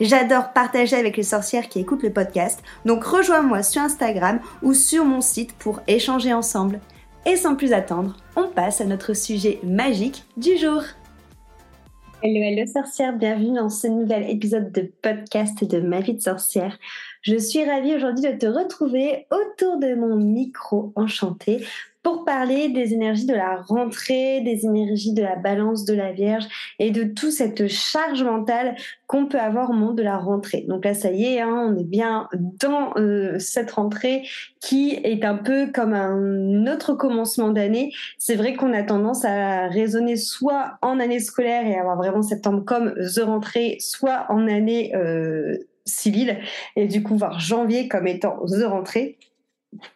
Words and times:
J'adore 0.00 0.52
partager 0.52 0.96
avec 0.96 1.16
les 1.16 1.22
sorcières 1.22 1.68
qui 1.68 1.80
écoutent 1.80 2.02
le 2.02 2.12
podcast, 2.12 2.62
donc 2.84 3.04
rejoins-moi 3.04 3.62
sur 3.62 3.82
Instagram 3.82 4.40
ou 4.62 4.74
sur 4.74 5.04
mon 5.04 5.20
site 5.20 5.52
pour 5.54 5.80
échanger 5.86 6.32
ensemble. 6.32 6.80
Et 7.26 7.36
sans 7.36 7.56
plus 7.56 7.72
attendre, 7.72 8.16
on 8.36 8.48
passe 8.48 8.80
à 8.80 8.84
notre 8.84 9.14
sujet 9.14 9.58
magique 9.62 10.24
du 10.36 10.56
jour. 10.58 10.82
Hello, 12.22 12.40
hello 12.40 12.66
sorcière, 12.66 13.16
bienvenue 13.16 13.54
dans 13.54 13.68
ce 13.68 13.86
nouvel 13.86 14.30
épisode 14.30 14.72
de 14.72 14.90
podcast 15.02 15.62
de 15.62 15.80
ma 15.80 16.00
vie 16.00 16.14
de 16.14 16.22
sorcière. 16.22 16.78
Je 17.20 17.36
suis 17.36 17.64
ravie 17.64 17.94
aujourd'hui 17.94 18.22
de 18.22 18.38
te 18.38 18.46
retrouver 18.46 19.26
autour 19.30 19.78
de 19.78 19.94
mon 19.94 20.16
micro 20.16 20.92
enchanté 20.96 21.64
pour 22.04 22.26
parler 22.26 22.68
des 22.68 22.92
énergies 22.92 23.24
de 23.24 23.34
la 23.34 23.56
rentrée, 23.56 24.42
des 24.42 24.66
énergies 24.66 25.14
de 25.14 25.22
la 25.22 25.36
balance 25.36 25.86
de 25.86 25.94
la 25.94 26.12
Vierge 26.12 26.44
et 26.78 26.90
de 26.90 27.02
toute 27.02 27.32
cette 27.32 27.66
charge 27.66 28.22
mentale 28.22 28.76
qu'on 29.06 29.24
peut 29.26 29.40
avoir 29.40 29.70
au 29.70 29.72
moment 29.72 29.94
de 29.94 30.02
la 30.02 30.18
rentrée. 30.18 30.66
Donc 30.68 30.84
là, 30.84 30.92
ça 30.92 31.10
y 31.10 31.24
est, 31.24 31.40
hein, 31.40 31.72
on 31.72 31.78
est 31.78 31.84
bien 31.84 32.28
dans 32.34 32.92
euh, 32.96 33.38
cette 33.38 33.70
rentrée 33.70 34.28
qui 34.60 34.90
est 35.02 35.24
un 35.24 35.36
peu 35.36 35.70
comme 35.72 35.94
un 35.94 36.66
autre 36.70 36.92
commencement 36.92 37.48
d'année. 37.48 37.90
C'est 38.18 38.36
vrai 38.36 38.52
qu'on 38.54 38.74
a 38.74 38.82
tendance 38.82 39.24
à 39.24 39.68
raisonner 39.68 40.16
soit 40.16 40.74
en 40.82 41.00
année 41.00 41.20
scolaire 41.20 41.66
et 41.66 41.74
avoir 41.74 41.96
vraiment 41.96 42.22
septembre 42.22 42.62
comme 42.66 42.92
the 42.96 43.20
rentrée, 43.20 43.78
soit 43.80 44.26
en 44.28 44.46
année 44.46 44.94
euh, 44.94 45.56
civile 45.86 46.38
et 46.76 46.86
du 46.86 47.02
coup 47.02 47.16
voir 47.16 47.40
janvier 47.40 47.88
comme 47.88 48.06
étant 48.06 48.44
the 48.46 48.64
rentrée 48.64 49.16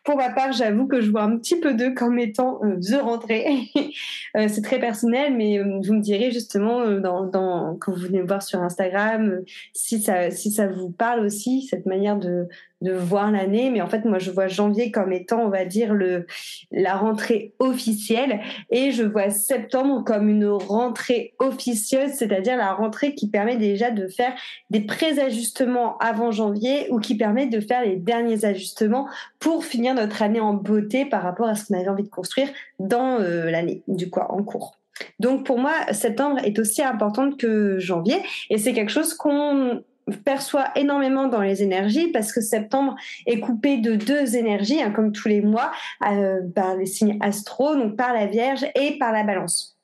pour 0.05 0.17
ma 0.17 0.31
part, 0.31 0.53
j'avoue 0.53 0.87
que 0.87 1.01
je 1.01 1.11
vois 1.11 1.23
un 1.23 1.37
petit 1.39 1.59
peu 1.59 1.75
d'eux 1.75 1.95
comme 1.95 2.19
étant 2.19 2.61
euh, 2.65 2.77
the 2.81 3.01
rentrée. 3.01 3.71
Euh, 4.37 4.47
c'est 4.49 4.61
très 4.61 4.79
personnel, 4.79 5.35
mais 5.35 5.59
euh, 5.59 5.81
vous 5.83 5.95
me 5.95 6.01
direz 6.01 6.31
justement 6.31 6.87
dans, 7.01 7.77
quand 7.81 7.93
vous 7.93 7.99
venez 7.99 8.21
me 8.21 8.27
voir 8.27 8.43
sur 8.43 8.61
Instagram 8.61 9.41
si 9.73 10.03
ça, 10.03 10.31
si 10.31 10.51
ça 10.51 10.67
vous 10.67 10.91
parle 10.91 11.25
aussi, 11.25 11.63
cette 11.63 11.87
manière 11.87 12.19
de, 12.19 12.47
de 12.81 12.93
voir 12.93 13.31
l'année, 13.31 13.71
mais 13.71 13.81
en 13.81 13.89
fait 13.89 14.05
moi 14.05 14.19
je 14.19 14.31
vois 14.31 14.47
janvier 14.47 14.91
comme 14.91 15.13
étant 15.13 15.41
on 15.41 15.49
va 15.49 15.65
dire 15.65 15.95
le 15.95 16.27
la 16.71 16.97
rentrée 16.97 17.55
officielle 17.59 18.41
et 18.71 18.93
je 18.93 19.03
vois 19.03 19.31
septembre 19.31 20.05
comme 20.05 20.29
une 20.29 20.47
rentrée 20.47 21.35
officieuse, 21.39 22.13
c'est-à-dire 22.13 22.57
la 22.57 22.73
rentrée 22.73 23.15
qui 23.15 23.29
permet 23.29 23.57
déjà 23.57 23.91
de 23.91 24.07
faire 24.07 24.33
des 24.71 24.81
pré-ajustements 24.81 25.99
avant 25.99 26.31
janvier 26.31 26.87
ou 26.91 27.01
qui 27.01 27.17
permet 27.17 27.47
de 27.47 27.61
faire 27.61 27.83
les 27.85 27.97
derniers 27.97 28.45
ajustements 28.45 29.09
pour 29.39 29.65
finir 29.65 29.95
notre 29.95 30.23
année 30.23 30.41
en 30.41 30.55
beauté 30.55 31.05
par 31.05 31.23
rapport 31.23 31.49
à 31.49 31.55
ce 31.55 31.67
qu'on 31.67 31.79
avait 31.79 31.89
envie 31.89 32.05
de 32.05 32.09
construire 32.09 32.49
dans 32.79 33.21
euh, 33.21 33.51
l'année 33.51 33.83
du 33.89 34.11
quoi 34.11 34.33
en 34.33 34.43
cours. 34.43 34.79
Donc 35.21 35.45
pour 35.45 35.59
moi, 35.59 35.73
septembre 35.93 36.39
est 36.45 36.59
aussi 36.59 36.83
importante 36.83 37.39
que 37.39 37.79
janvier 37.79 38.17
et 38.51 38.59
c'est 38.59 38.73
quelque 38.73 38.91
chose 38.91 39.15
qu'on 39.15 39.83
perçoit 40.17 40.69
énormément 40.77 41.29
dans 41.29 41.41
les 41.41 41.63
énergies 41.63 42.09
parce 42.09 42.33
que 42.33 42.41
septembre 42.41 42.97
est 43.27 43.41
coupé 43.41 43.79
de 43.79 43.95
deux 43.95 44.37
énergies, 44.37 44.83
hein, 44.83 44.91
comme 44.91 45.13
tous 45.13 45.29
les 45.29 45.41
mois, 45.41 45.71
euh, 46.07 46.41
par 46.55 46.77
les 46.77 46.87
signes 46.87 47.19
astro, 47.21 47.75
donc 47.75 47.97
par 47.97 48.13
la 48.13 48.27
Vierge 48.27 48.67
et 48.75 48.99
par 48.99 49.13
la 49.13 49.25
Balance. 49.25 49.78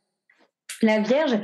La 0.84 1.00
Vierge, 1.00 1.38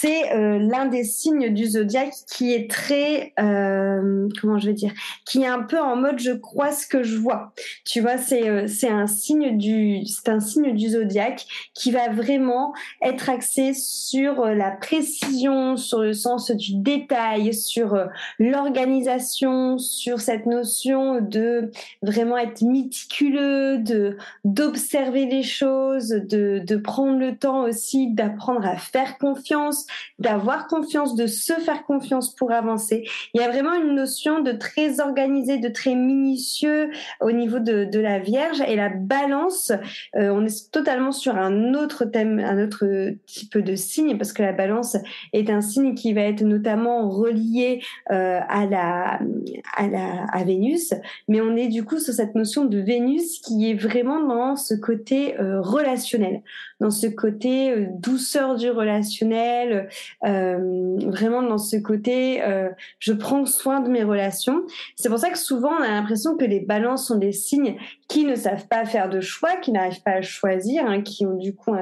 c'est 0.00 0.32
euh, 0.32 0.58
l'un 0.58 0.86
des 0.86 1.04
signes 1.04 1.52
du 1.52 1.66
zodiaque 1.66 2.14
qui 2.32 2.54
est 2.54 2.70
très, 2.70 3.34
euh, 3.38 4.26
comment 4.40 4.58
je 4.58 4.68
vais 4.68 4.72
dire, 4.72 4.92
qui 5.26 5.42
est 5.42 5.46
un 5.46 5.62
peu 5.62 5.78
en 5.78 5.96
mode 5.96 6.18
je 6.18 6.32
crois 6.32 6.72
ce 6.72 6.86
que 6.86 7.02
je 7.02 7.18
vois. 7.18 7.52
Tu 7.84 8.00
vois, 8.00 8.16
c'est 8.16 8.48
euh, 8.48 8.66
c'est 8.66 8.88
un 8.88 9.06
signe 9.06 9.58
du 9.58 10.06
c'est 10.06 10.30
un 10.30 10.40
signe 10.40 10.74
du 10.74 10.88
zodiaque 10.88 11.44
qui 11.74 11.90
va 11.90 12.08
vraiment 12.08 12.72
être 13.02 13.28
axé 13.28 13.74
sur 13.74 14.46
la 14.46 14.70
précision, 14.70 15.76
sur 15.76 16.00
le 16.00 16.14
sens 16.14 16.50
du 16.50 16.76
détail, 16.76 17.52
sur 17.52 17.98
l'organisation, 18.38 19.76
sur 19.76 20.20
cette 20.20 20.46
notion 20.46 21.20
de 21.20 21.70
vraiment 22.00 22.38
être 22.38 22.62
méticuleux, 22.62 23.76
de 23.76 24.16
d'observer 24.46 25.26
les 25.26 25.42
choses, 25.42 26.08
de 26.08 26.62
de 26.64 26.76
prendre 26.76 27.18
le 27.18 27.36
temps 27.36 27.64
aussi 27.64 28.10
d'apprendre 28.10 28.66
à 28.66 28.78
faire 28.92 29.18
confiance, 29.18 29.86
d'avoir 30.18 30.66
confiance, 30.66 31.14
de 31.14 31.26
se 31.26 31.52
faire 31.54 31.84
confiance 31.84 32.34
pour 32.34 32.52
avancer. 32.52 33.04
Il 33.34 33.40
y 33.40 33.44
a 33.44 33.50
vraiment 33.50 33.74
une 33.74 33.94
notion 33.94 34.40
de 34.40 34.52
très 34.52 35.00
organisé, 35.00 35.58
de 35.58 35.68
très 35.68 35.94
minutieux 35.94 36.90
au 37.20 37.32
niveau 37.32 37.58
de, 37.58 37.84
de 37.84 38.00
la 38.00 38.18
Vierge 38.18 38.60
et 38.66 38.76
la 38.76 38.88
balance. 38.88 39.72
Euh, 40.16 40.30
on 40.30 40.44
est 40.44 40.70
totalement 40.72 41.12
sur 41.12 41.36
un 41.36 41.74
autre 41.74 42.04
thème, 42.04 42.38
un 42.38 42.62
autre 42.62 42.86
type 43.26 43.58
de 43.58 43.74
signe 43.74 44.16
parce 44.16 44.32
que 44.32 44.42
la 44.42 44.52
balance 44.52 44.96
est 45.32 45.50
un 45.50 45.60
signe 45.60 45.94
qui 45.94 46.12
va 46.12 46.22
être 46.22 46.42
notamment 46.42 47.08
relié 47.08 47.82
euh, 48.10 48.40
à 48.48 48.66
la 48.66 49.20
à 49.76 49.88
la 49.88 50.24
à 50.32 50.44
Vénus, 50.44 50.94
mais 51.28 51.40
on 51.40 51.56
est 51.56 51.68
du 51.68 51.84
coup 51.84 51.98
sur 51.98 52.14
cette 52.14 52.34
notion 52.34 52.64
de 52.64 52.78
Vénus 52.78 53.40
qui 53.40 53.70
est 53.70 53.74
vraiment 53.74 54.20
dans 54.20 54.56
ce 54.56 54.74
côté 54.74 55.38
euh, 55.40 55.60
relationnel, 55.60 56.42
dans 56.80 56.90
ce 56.90 57.06
côté 57.06 57.70
euh, 57.70 57.86
douceur 57.90 58.56
du 58.56 58.70
relationnel, 58.70 59.88
euh, 60.24 60.96
vraiment 61.06 61.42
dans 61.42 61.58
ce 61.58 61.76
côté, 61.76 62.42
euh, 62.42 62.68
je 62.98 63.12
prends 63.12 63.46
soin 63.46 63.80
de 63.80 63.88
mes 63.88 64.02
relations. 64.02 64.62
C'est 64.96 65.08
pour 65.08 65.18
ça 65.18 65.30
que 65.30 65.38
souvent 65.38 65.70
on 65.78 65.82
a 65.82 65.88
l'impression 65.88 66.36
que 66.36 66.44
les 66.44 66.60
balances 66.60 67.06
sont 67.06 67.18
des 67.18 67.32
signes 67.32 67.76
qui 68.08 68.24
ne 68.24 68.34
savent 68.34 68.66
pas 68.68 68.84
faire 68.84 69.08
de 69.08 69.20
choix, 69.20 69.56
qui 69.56 69.72
n'arrivent 69.72 70.02
pas 70.02 70.12
à 70.12 70.22
choisir, 70.22 70.86
hein, 70.86 71.02
qui 71.02 71.26
ont 71.26 71.36
du 71.36 71.54
coup 71.54 71.74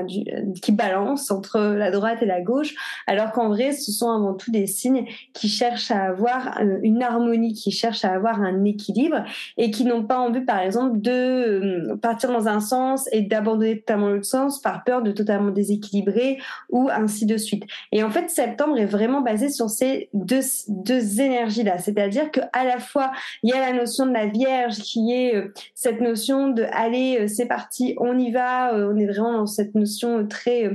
qui 0.63 0.73
balancent 0.73 1.31
entre 1.31 1.61
la 1.61 1.91
droite 1.91 2.23
et 2.23 2.27
la 2.27 2.41
gauche, 2.41 2.75
alors 3.07 3.33
qu'en 3.33 3.49
vrai 3.49 3.73
ce 3.73 3.93
sont 3.93 4.11
avant 4.11 4.35
tout 4.35 4.51
des 4.51 4.67
signes 4.67 5.07
qui 5.33 5.49
cherchent 5.49 5.91
à 5.91 6.05
avoir 6.05 6.61
euh, 6.61 6.79
une 6.83 7.03
harmonie, 7.03 7.53
qui 7.53 7.71
cherchent 7.71 8.05
à 8.05 8.13
avoir 8.13 8.41
un 8.41 8.65
équilibre 8.65 9.25
et 9.57 9.71
qui 9.71 9.85
n'ont 9.85 10.05
pas 10.05 10.19
envie 10.19 10.41
par 10.41 10.61
exemple 10.61 11.01
de 11.01 11.95
partir 12.01 12.33
dans 12.33 12.49
un 12.49 12.61
sens 12.61 13.09
et 13.13 13.23
d'abandonner 13.23 13.81
totalement 13.81 14.09
l'autre 14.09 14.25
sens 14.25 14.61
peur 14.85 15.03
de 15.03 15.13
totalement 15.13 15.51
déséquilibrer 15.51 16.39
ou 16.71 16.89
ainsi 16.91 17.27
de 17.27 17.37
suite. 17.37 17.65
Et 17.93 18.03
en 18.03 18.11
fait, 18.11 18.31
septembre 18.31 18.79
est 18.79 18.87
vraiment 18.87 19.21
basé 19.21 19.49
sur 19.49 19.71
ces 19.71 20.09
deux, 20.13 20.41
deux 20.69 21.21
énergies-là. 21.21 21.79
C'est-à-dire 21.79 22.31
qu'à 22.31 22.65
la 22.65 22.79
fois, 22.79 23.13
il 23.43 23.51
y 23.51 23.53
a 23.53 23.61
la 23.61 23.77
notion 23.77 24.07
de 24.07 24.13
la 24.13 24.27
Vierge 24.27 24.77
qui 24.77 25.13
est 25.13 25.37
euh, 25.37 25.53
cette 25.75 26.01
notion 26.01 26.49
de 26.49 26.65
allez, 26.73 27.19
euh, 27.21 27.29
c'est 27.29 27.47
parti, 27.47 27.95
on 27.99 28.19
y 28.19 28.31
va. 28.31 28.75
Euh, 28.75 28.93
on 28.93 28.99
est 28.99 29.07
vraiment 29.07 29.33
dans 29.33 29.47
cette 29.47 29.75
notion 29.75 30.27
très 30.27 30.71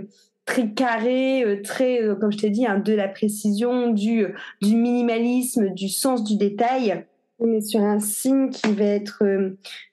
très 0.46 0.72
carré, 0.72 1.62
très, 1.64 2.02
comme 2.20 2.32
je 2.32 2.40
t'ai 2.40 2.50
dit, 2.50 2.66
hein, 2.66 2.80
de 2.80 2.94
la 2.94 3.08
précision, 3.08 3.92
du, 3.92 4.26
du 4.64 4.76
minimalisme, 4.76 5.70
du 5.76 5.90
sens 5.90 6.24
du 6.24 6.38
détail. 6.38 7.06
On 7.38 7.54
est 7.54 7.62
sur 7.62 7.82
un 7.82 8.00
signe 8.00 8.50
qui 8.50 8.74
va 8.74 8.86
être 8.86 9.24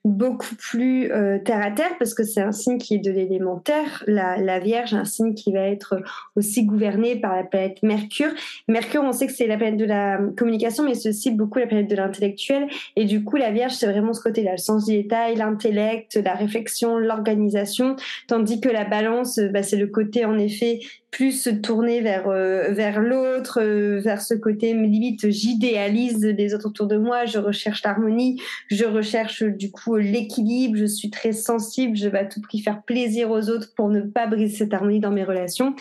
beaucoup 0.06 0.55
plus 0.55 1.11
euh, 1.11 1.38
terre 1.38 1.61
à 1.61 1.70
terre 1.73 1.99
parce 1.99 2.14
que 2.14 2.23
c'est 2.23 2.41
un 2.41 2.53
signe 2.53 2.79
qui 2.79 2.94
est 2.94 2.99
de 2.99 3.11
l'élémentaire. 3.11 4.05
La, 4.06 4.37
la 4.37 4.61
Vierge, 4.61 4.94
un 4.94 5.05
signe 5.05 5.35
qui 5.35 5.53
va 5.53 5.61
être 5.61 6.00
aussi 6.37 6.64
gouverné 6.64 7.17
par 7.17 7.35
la 7.35 7.43
planète 7.43 7.82
Mercure. 7.82 8.31
Mercure, 8.69 9.03
on 9.03 9.12
sait 9.12 9.26
que 9.26 9.32
c'est 9.32 9.47
la 9.47 9.56
planète 9.56 9.79
de 9.79 9.85
la 9.85 10.19
communication, 10.37 10.85
mais 10.85 10.94
c'est 10.94 11.08
aussi 11.08 11.32
beaucoup 11.32 11.58
la 11.58 11.67
planète 11.67 11.91
de 11.91 11.97
l'intellectuel. 11.97 12.69
Et 12.94 13.05
du 13.05 13.25
coup, 13.25 13.37
la 13.37 13.50
Vierge, 13.50 13.73
c'est 13.73 13.87
vraiment 13.87 14.12
ce 14.12 14.23
côté-là, 14.23 14.53
le 14.53 14.58
sens 14.58 14.87
du 14.87 14.93
détail, 14.93 15.35
l'intellect, 15.35 16.14
la 16.25 16.35
réflexion, 16.35 16.99
l'organisation, 16.99 17.97
tandis 18.29 18.61
que 18.61 18.69
la 18.69 18.85
Balance, 18.85 19.41
bah, 19.52 19.62
c'est 19.62 19.76
le 19.76 19.88
côté 19.88 20.25
en 20.25 20.38
effet 20.38 20.81
plus 21.17 21.49
tourné 21.62 22.02
vers 22.02 22.29
euh, 22.29 22.73
vers 22.73 23.00
l'autre, 23.00 23.61
euh, 23.62 23.99
vers 24.00 24.20
ce 24.20 24.35
côté 24.35 24.75
limite 24.75 25.31
j'idéalise 25.31 26.23
les 26.23 26.55
autres 26.55 26.69
autour 26.69 26.87
de 26.87 26.99
moi, 26.99 27.25
je 27.25 27.38
recherche 27.38 27.82
l'harmonie, 27.85 28.38
je 28.69 28.85
recherche 28.85 29.43
du 29.43 29.70
coup 29.70 29.95
l'équilibre, 29.96 30.76
je 30.76 30.84
suis 30.84 31.10
très 31.10 31.32
sensible, 31.32 31.96
je 31.96 32.08
vais 32.08 32.19
à 32.19 32.25
tout 32.25 32.40
prix 32.40 32.60
faire 32.60 32.82
plaisir 32.82 33.31
aux 33.31 33.48
autres 33.48 33.75
pour 33.75 33.88
ne 33.88 34.00
pas 34.00 34.26
briser 34.26 34.56
cette 34.56 34.75
harmonie 34.75 35.00
dans 35.00 35.10
mes 35.10 35.25
relations. 35.25 35.75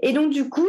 Et 0.00 0.12
donc 0.12 0.32
du 0.32 0.48
coup, 0.48 0.68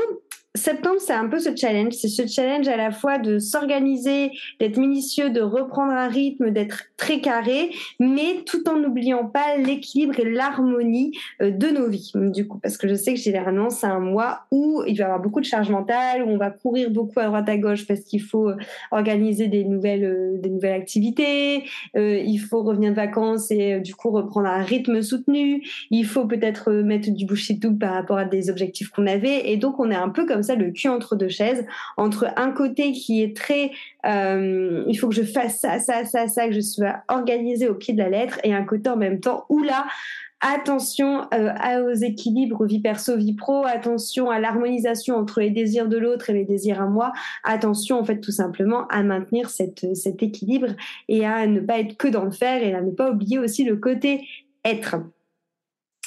septembre, 0.56 0.98
c'est 1.00 1.14
un 1.14 1.28
peu 1.28 1.40
ce 1.40 1.56
challenge. 1.56 1.94
C'est 1.94 2.10
ce 2.10 2.28
challenge 2.28 2.68
à 2.68 2.76
la 2.76 2.92
fois 2.92 3.18
de 3.18 3.40
s'organiser, 3.40 4.32
d'être 4.60 4.78
minutieux, 4.78 5.30
de 5.30 5.42
reprendre 5.42 5.94
un 5.94 6.08
rythme, 6.08 6.52
d'être 6.52 6.84
très 6.98 7.22
carré, 7.22 7.72
mais 8.00 8.44
tout 8.46 8.68
en 8.70 8.78
n'oubliant 8.78 9.26
pas 9.26 9.58
l'équilibre 9.58 10.20
et 10.20 10.30
l'harmonie 10.30 11.18
euh, 11.42 11.52
de 11.52 11.68
nos 11.68 11.88
vies. 11.88 12.12
Du 12.16 12.48
coup, 12.48 12.60
parce 12.60 12.78
que 12.78 12.88
je 12.88 12.96
sais 12.96 13.14
que 13.14 13.20
généralement, 13.20 13.70
c'est 13.70 13.88
un 13.88 14.00
mois 14.00 14.42
où 14.52 14.84
il 14.88 14.98
va 14.98 15.04
y 15.04 15.06
avoir 15.06 15.22
beaucoup 15.22 15.40
de 15.40 15.46
charge 15.46 15.70
mentale, 15.70 16.24
où 16.24 16.30
on 16.30 16.38
va 16.38 16.50
courir 16.50 16.90
beaucoup 16.92 17.20
à 17.20 17.26
droite 17.26 17.48
à 17.48 17.58
gauche 17.58 17.88
parce 17.88 18.02
qu'il 18.02 18.22
faut 18.22 18.50
euh, 18.50 18.58
organiser 18.92 19.48
des 19.48 19.64
nouvelles, 19.64 20.04
euh, 20.04 20.38
des 20.38 20.50
nouvelles 20.50 20.74
activités. 20.74 21.64
il 21.96 22.38
faut 22.38 22.64
revenir 22.64 22.92
de 22.92 22.96
vacances 22.96 23.52
et 23.52 23.80
du 23.80 23.96
coup 23.96 24.10
reprendre 24.10 24.48
un 24.48 24.62
rythme 24.62 25.02
soutenu. 25.02 25.64
Il 25.92 26.06
faut 26.06 26.26
peut-être 26.26 26.72
mettre 26.72 27.10
du 27.12 27.26
boucher 27.26 27.60
tout 27.60 27.76
par 27.76 27.94
rapport 27.94 28.18
à 28.18 28.26
des 28.26 28.50
objectifs 28.50 28.90
qu'on 28.90 29.08
avait. 29.08 29.50
Et 29.52 29.58
donc, 29.58 29.80
on 29.80 29.90
est 29.92 29.96
un 29.96 30.10
peu 30.10 30.26
comme 30.26 30.41
ça 30.42 30.56
le 30.56 30.72
cul 30.72 30.90
entre 30.90 31.16
deux 31.16 31.30
chaises, 31.30 31.66
entre 31.98 32.28
un 32.38 32.52
côté 32.52 32.92
qui 32.92 33.22
est 33.22 33.36
très 33.36 33.72
euh, 34.06 34.84
il 34.88 34.96
faut 34.96 35.10
que 35.10 35.16
je 35.16 35.24
fasse 35.24 35.60
ça, 35.60 35.80
ça, 35.80 36.06
ça, 36.06 36.28
ça, 36.28 36.48
que 36.48 36.54
je 36.54 36.62
sois 36.62 36.98
organisée 37.08 37.68
au 37.68 37.76
pied 37.76 37.94
de 37.94 38.00
la 38.00 38.10
lettre, 38.10 38.40
et 38.44 38.54
un 38.54 38.64
côté 38.64 38.90
en 38.90 38.98
même 38.98 39.20
temps 39.20 39.46
où 39.50 39.62
là, 39.62 39.86
attention 40.42 41.28
euh, 41.34 41.86
aux 41.86 41.94
équilibres 41.94 42.66
vie 42.66 42.80
perso 42.80 43.16
vie 43.16 43.34
pro 43.34 43.64
attention 43.66 44.32
à 44.32 44.40
l'harmonisation 44.40 45.16
entre 45.16 45.40
les 45.40 45.52
désirs 45.52 45.88
de 45.88 45.98
l'autre 45.98 46.32
et 46.32 46.34
les 46.34 46.46
désirs 46.46 46.82
à 46.82 46.88
moi 46.88 47.14
attention 47.44 48.00
en 48.00 48.04
fait 48.04 48.20
tout 48.20 48.32
simplement 48.32 48.88
à 48.88 49.04
maintenir 49.04 49.52
cette, 49.52 49.96
cet 49.96 50.24
équilibre 50.24 50.70
et 51.08 51.26
à 51.26 51.46
ne 51.46 51.60
pas 51.60 51.80
être 51.80 51.96
que 51.96 52.08
dans 52.08 52.26
le 52.26 52.32
faire 52.32 52.64
et 52.64 52.74
à 52.74 52.82
ne 52.82 52.90
pas 52.90 53.12
oublier 53.12 53.38
aussi 53.38 53.64
le 53.64 53.76
côté 53.76 54.28
être 54.66 54.96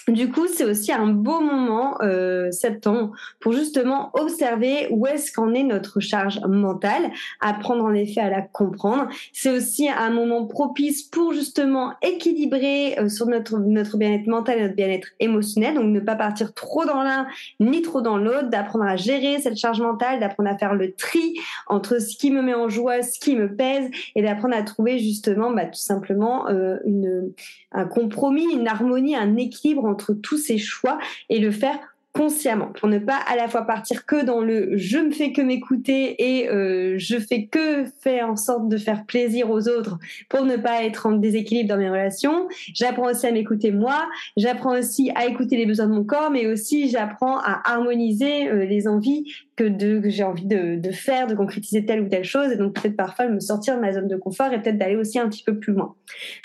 du 0.08 0.30
coup, 0.30 0.46
c'est 0.46 0.64
aussi 0.64 0.92
un 0.92 1.06
beau 1.06 1.40
moment, 1.40 1.96
euh, 2.02 2.50
septembre, 2.50 3.12
pour 3.40 3.52
justement 3.52 4.10
observer 4.14 4.88
où 4.90 5.06
est-ce 5.06 5.32
qu'en 5.32 5.54
est 5.54 5.62
notre 5.62 6.00
charge 6.00 6.40
mentale, 6.46 7.10
apprendre 7.40 7.84
en 7.84 7.94
effet 7.94 8.20
à 8.20 8.30
la 8.30 8.42
comprendre. 8.42 9.08
C'est 9.32 9.50
aussi 9.50 9.88
un 9.88 10.10
moment 10.10 10.46
propice 10.46 11.02
pour 11.02 11.32
justement 11.32 11.94
équilibrer 12.02 12.98
euh, 12.98 13.08
sur 13.08 13.26
notre, 13.26 13.58
notre 13.58 13.96
bien-être 13.96 14.26
mental 14.26 14.58
et 14.58 14.62
notre 14.62 14.74
bien-être 14.74 15.08
émotionnel, 15.20 15.74
donc 15.74 15.86
ne 15.86 16.00
pas 16.00 16.16
partir 16.16 16.52
trop 16.52 16.84
dans 16.84 17.02
l'un 17.02 17.26
ni 17.60 17.82
trop 17.82 18.02
dans 18.02 18.18
l'autre, 18.18 18.50
d'apprendre 18.50 18.84
à 18.84 18.96
gérer 18.96 19.40
cette 19.40 19.56
charge 19.56 19.80
mentale, 19.80 20.20
d'apprendre 20.20 20.50
à 20.50 20.58
faire 20.58 20.74
le 20.74 20.92
tri 20.92 21.38
entre 21.66 22.00
ce 22.00 22.16
qui 22.16 22.30
me 22.30 22.42
met 22.42 22.54
en 22.54 22.68
joie, 22.68 23.02
ce 23.02 23.18
qui 23.18 23.36
me 23.36 23.54
pèse, 23.54 23.88
et 24.14 24.22
d'apprendre 24.22 24.54
à 24.54 24.62
trouver 24.62 24.98
justement 24.98 25.50
bah, 25.50 25.66
tout 25.66 25.74
simplement 25.74 26.48
euh, 26.48 26.76
une, 26.84 27.32
un 27.72 27.86
compromis, 27.86 28.46
une 28.52 28.68
harmonie, 28.68 29.16
un 29.16 29.36
équilibre 29.36 29.84
entre 29.94 30.12
tous 30.12 30.38
ces 30.38 30.58
choix 30.58 30.98
et 31.28 31.38
le 31.38 31.52
faire 31.52 31.93
consciemment 32.14 32.70
pour 32.78 32.88
ne 32.88 32.98
pas 32.98 33.18
à 33.28 33.34
la 33.34 33.48
fois 33.48 33.62
partir 33.62 34.06
que 34.06 34.24
dans 34.24 34.40
le 34.40 34.76
je 34.76 34.98
me 34.98 35.10
fais 35.10 35.32
que 35.32 35.42
m'écouter 35.42 36.14
et 36.18 36.48
euh, 36.48 36.94
je 36.96 37.18
fais 37.18 37.46
que 37.46 37.84
faire 38.00 38.30
en 38.30 38.36
sorte 38.36 38.68
de 38.68 38.76
faire 38.76 39.04
plaisir 39.04 39.50
aux 39.50 39.68
autres 39.68 39.98
pour 40.28 40.44
ne 40.44 40.56
pas 40.56 40.84
être 40.84 41.06
en 41.06 41.12
déséquilibre 41.12 41.68
dans 41.68 41.76
mes 41.76 41.90
relations. 41.90 42.48
J'apprends 42.72 43.10
aussi 43.10 43.26
à 43.26 43.32
m'écouter 43.32 43.72
moi, 43.72 44.08
j'apprends 44.36 44.78
aussi 44.78 45.10
à 45.16 45.26
écouter 45.26 45.56
les 45.56 45.66
besoins 45.66 45.86
de 45.86 45.92
mon 45.92 46.04
corps, 46.04 46.30
mais 46.30 46.46
aussi 46.46 46.88
j'apprends 46.88 47.38
à 47.38 47.60
harmoniser 47.64 48.48
euh, 48.48 48.64
les 48.64 48.86
envies 48.86 49.24
que, 49.56 49.68
j'ai 50.06 50.24
envie 50.24 50.46
de, 50.46 50.76
de, 50.76 50.90
faire, 50.90 51.26
de 51.26 51.34
concrétiser 51.34 51.84
telle 51.84 52.00
ou 52.00 52.08
telle 52.08 52.24
chose, 52.24 52.50
et 52.50 52.56
donc 52.56 52.74
peut-être 52.74 52.96
parfois 52.96 53.28
me 53.28 53.40
sortir 53.40 53.76
de 53.76 53.80
ma 53.80 53.92
zone 53.92 54.08
de 54.08 54.16
confort 54.16 54.52
et 54.52 54.60
peut-être 54.60 54.78
d'aller 54.78 54.96
aussi 54.96 55.18
un 55.18 55.28
petit 55.28 55.44
peu 55.44 55.58
plus 55.58 55.72
loin. 55.72 55.94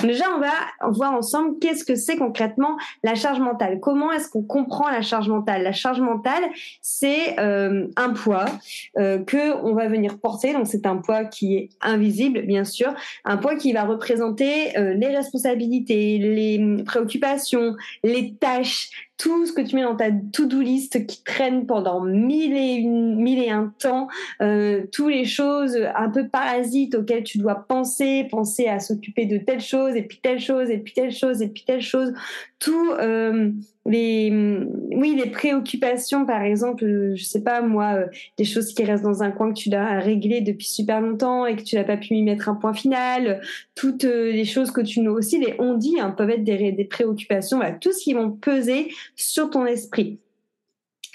Déjà, 0.02 0.26
on 0.36 0.40
va 0.40 0.92
voir 0.92 1.14
ensemble 1.14 1.58
qu'est-ce 1.60 1.84
que 1.84 1.96
c'est 1.96 2.18
concrètement 2.18 2.78
la 3.04 3.16
charge 3.16 3.40
mentale. 3.40 3.80
Comment 3.80 4.12
est-ce 4.12 4.30
qu'on 4.30 4.44
comprend 4.44 4.90
la 4.90 5.02
charge 5.02 5.30
mentale? 5.30 5.59
La 5.62 5.72
charge 5.72 6.00
mentale, 6.00 6.44
c'est 6.82 7.40
euh, 7.40 7.88
un 7.96 8.14
poids 8.14 8.46
euh, 8.98 9.20
que 9.20 9.56
on 9.64 9.74
va 9.74 9.88
venir 9.88 10.20
porter. 10.20 10.54
Donc 10.54 10.68
c'est 10.68 10.86
un 10.86 10.98
poids 10.98 11.26
qui 11.26 11.56
est 11.56 11.70
invisible, 11.82 12.42
bien 12.44 12.64
sûr, 12.64 12.94
un 13.26 13.38
poids 13.38 13.56
qui 13.56 13.74
va 13.74 13.84
représenter 13.84 14.78
euh, 14.78 14.94
les 14.94 15.16
responsabilités, 15.16 16.18
les 16.18 16.84
préoccupations, 16.84 17.76
les 18.04 18.34
tâches, 18.36 19.09
tout 19.20 19.46
ce 19.46 19.52
que 19.52 19.62
tu 19.62 19.76
mets 19.76 19.84
dans 19.84 19.98
ta 19.98 20.12
to-do 20.12 20.62
list 20.62 21.06
qui 21.06 21.22
traîne 21.24 21.66
pendant 21.66 22.02
mille 22.02 22.56
et, 22.56 22.82
mille 22.82 23.44
et 23.44 23.50
un 23.50 23.72
temps, 23.78 24.08
euh, 24.42 24.86
toutes 24.94 25.12
les 25.12 25.26
choses 25.26 25.78
un 25.94 26.10
peu 26.10 26.30
parasites 26.30 26.96
auxquelles 26.96 27.26
tu 27.26 27.38
dois 27.38 27.66
penser, 27.68 28.26
penser 28.32 28.68
à 28.68 28.80
s'occuper 28.80 29.26
de 29.26 29.38
telle 29.38 29.60
chose 29.60 29.96
et 29.98 30.04
puis 30.04 30.20
telle 30.24 30.40
chose 30.40 30.70
et 30.72 30.78
puis 30.78 30.94
telle 30.94 31.12
chose 31.12 31.42
et 31.42 31.50
puis 31.50 31.66
telle 31.68 31.82
chose, 31.82 32.14
tout 32.60 32.92
euh, 32.94 33.52
les 33.86 34.30
oui 34.92 35.16
les 35.16 35.30
préoccupations 35.32 36.26
par 36.26 36.42
exemple 36.44 37.14
je 37.16 37.24
sais 37.24 37.42
pas 37.42 37.62
moi 37.62 37.96
euh, 37.96 38.06
des 38.38 38.44
choses 38.44 38.74
qui 38.74 38.84
restent 38.84 39.06
dans 39.06 39.24
un 39.24 39.32
coin 39.32 39.52
que 39.54 39.58
tu 39.58 39.70
dois 39.70 40.00
régler 40.00 40.42
depuis 40.42 40.68
super 40.68 41.02
longtemps 41.02 41.46
et 41.46 41.56
que 41.56 41.64
tu 41.64 41.76
n'as 41.76 41.86
pas 41.86 41.98
pu 41.98 42.16
y 42.16 42.22
mettre 42.22 42.50
un 42.50 42.56
point 42.56 42.74
final. 42.74 43.42
Toutes 43.76 44.04
les 44.04 44.46
choses 44.46 44.72
que 44.72 44.82
tu 44.82 45.00
nous 45.00 45.12
aussi 45.12 45.40
les 45.40 45.56
on 45.60 45.76
dit 45.76 46.00
hein, 46.00 46.12
peuvent 46.12 46.30
être 46.30 46.44
des, 46.44 46.88
préoccupations 46.90 47.60
tout 47.80 47.92
ce 47.92 48.04
qui 48.04 48.14
vont 48.14 48.32
peser 48.32 48.90
sur 49.16 49.50
ton 49.50 49.66
esprit 49.66 50.20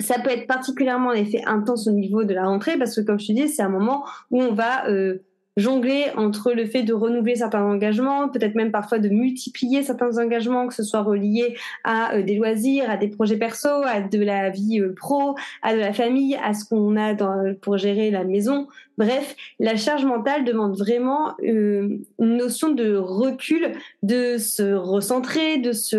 ça 0.00 0.18
peut 0.18 0.30
être 0.30 0.46
particulièrement 0.46 1.10
en 1.10 1.14
effet 1.14 1.42
intense 1.46 1.86
au 1.86 1.92
niveau 1.92 2.24
de 2.24 2.34
la 2.34 2.46
rentrée 2.46 2.76
parce 2.78 2.96
que 2.96 3.00
comme 3.02 3.20
je 3.20 3.28
te 3.28 3.32
dis 3.32 3.48
c'est 3.48 3.62
un 3.62 3.68
moment 3.68 4.04
où 4.30 4.42
on 4.42 4.52
va 4.52 4.88
euh, 4.88 5.18
jongler 5.56 6.06
entre 6.16 6.52
le 6.52 6.66
fait 6.66 6.82
de 6.82 6.92
renouveler 6.92 7.36
certains 7.36 7.62
engagements, 7.62 8.28
peut-être 8.28 8.56
même 8.56 8.72
parfois 8.72 8.98
de 8.98 9.08
multiplier 9.08 9.84
certains 9.84 10.18
engagements, 10.18 10.66
que 10.66 10.74
ce 10.74 10.82
soit 10.82 11.02
reliés 11.02 11.56
à 11.84 12.14
euh, 12.14 12.22
des 12.22 12.34
loisirs, 12.34 12.90
à 12.90 12.96
des 12.96 13.06
projets 13.06 13.36
perso, 13.36 13.68
à 13.68 14.00
de 14.00 14.18
la 14.18 14.50
vie 14.50 14.80
euh, 14.80 14.92
pro, 14.96 15.36
à 15.62 15.74
de 15.74 15.78
la 15.78 15.92
famille, 15.92 16.36
à 16.42 16.54
ce 16.54 16.64
qu'on 16.64 16.96
a 16.96 17.14
pour 17.60 17.78
gérer 17.78 18.10
la 18.10 18.24
maison. 18.24 18.66
Bref, 18.98 19.36
la 19.60 19.76
charge 19.76 20.04
mentale 20.04 20.44
demande 20.44 20.76
vraiment 20.76 21.36
une 21.40 22.04
notion 22.18 22.70
de 22.70 22.96
recul, 22.96 23.72
de 24.02 24.38
se 24.38 24.72
recentrer, 24.74 25.58
de 25.58 25.72
se 25.72 25.96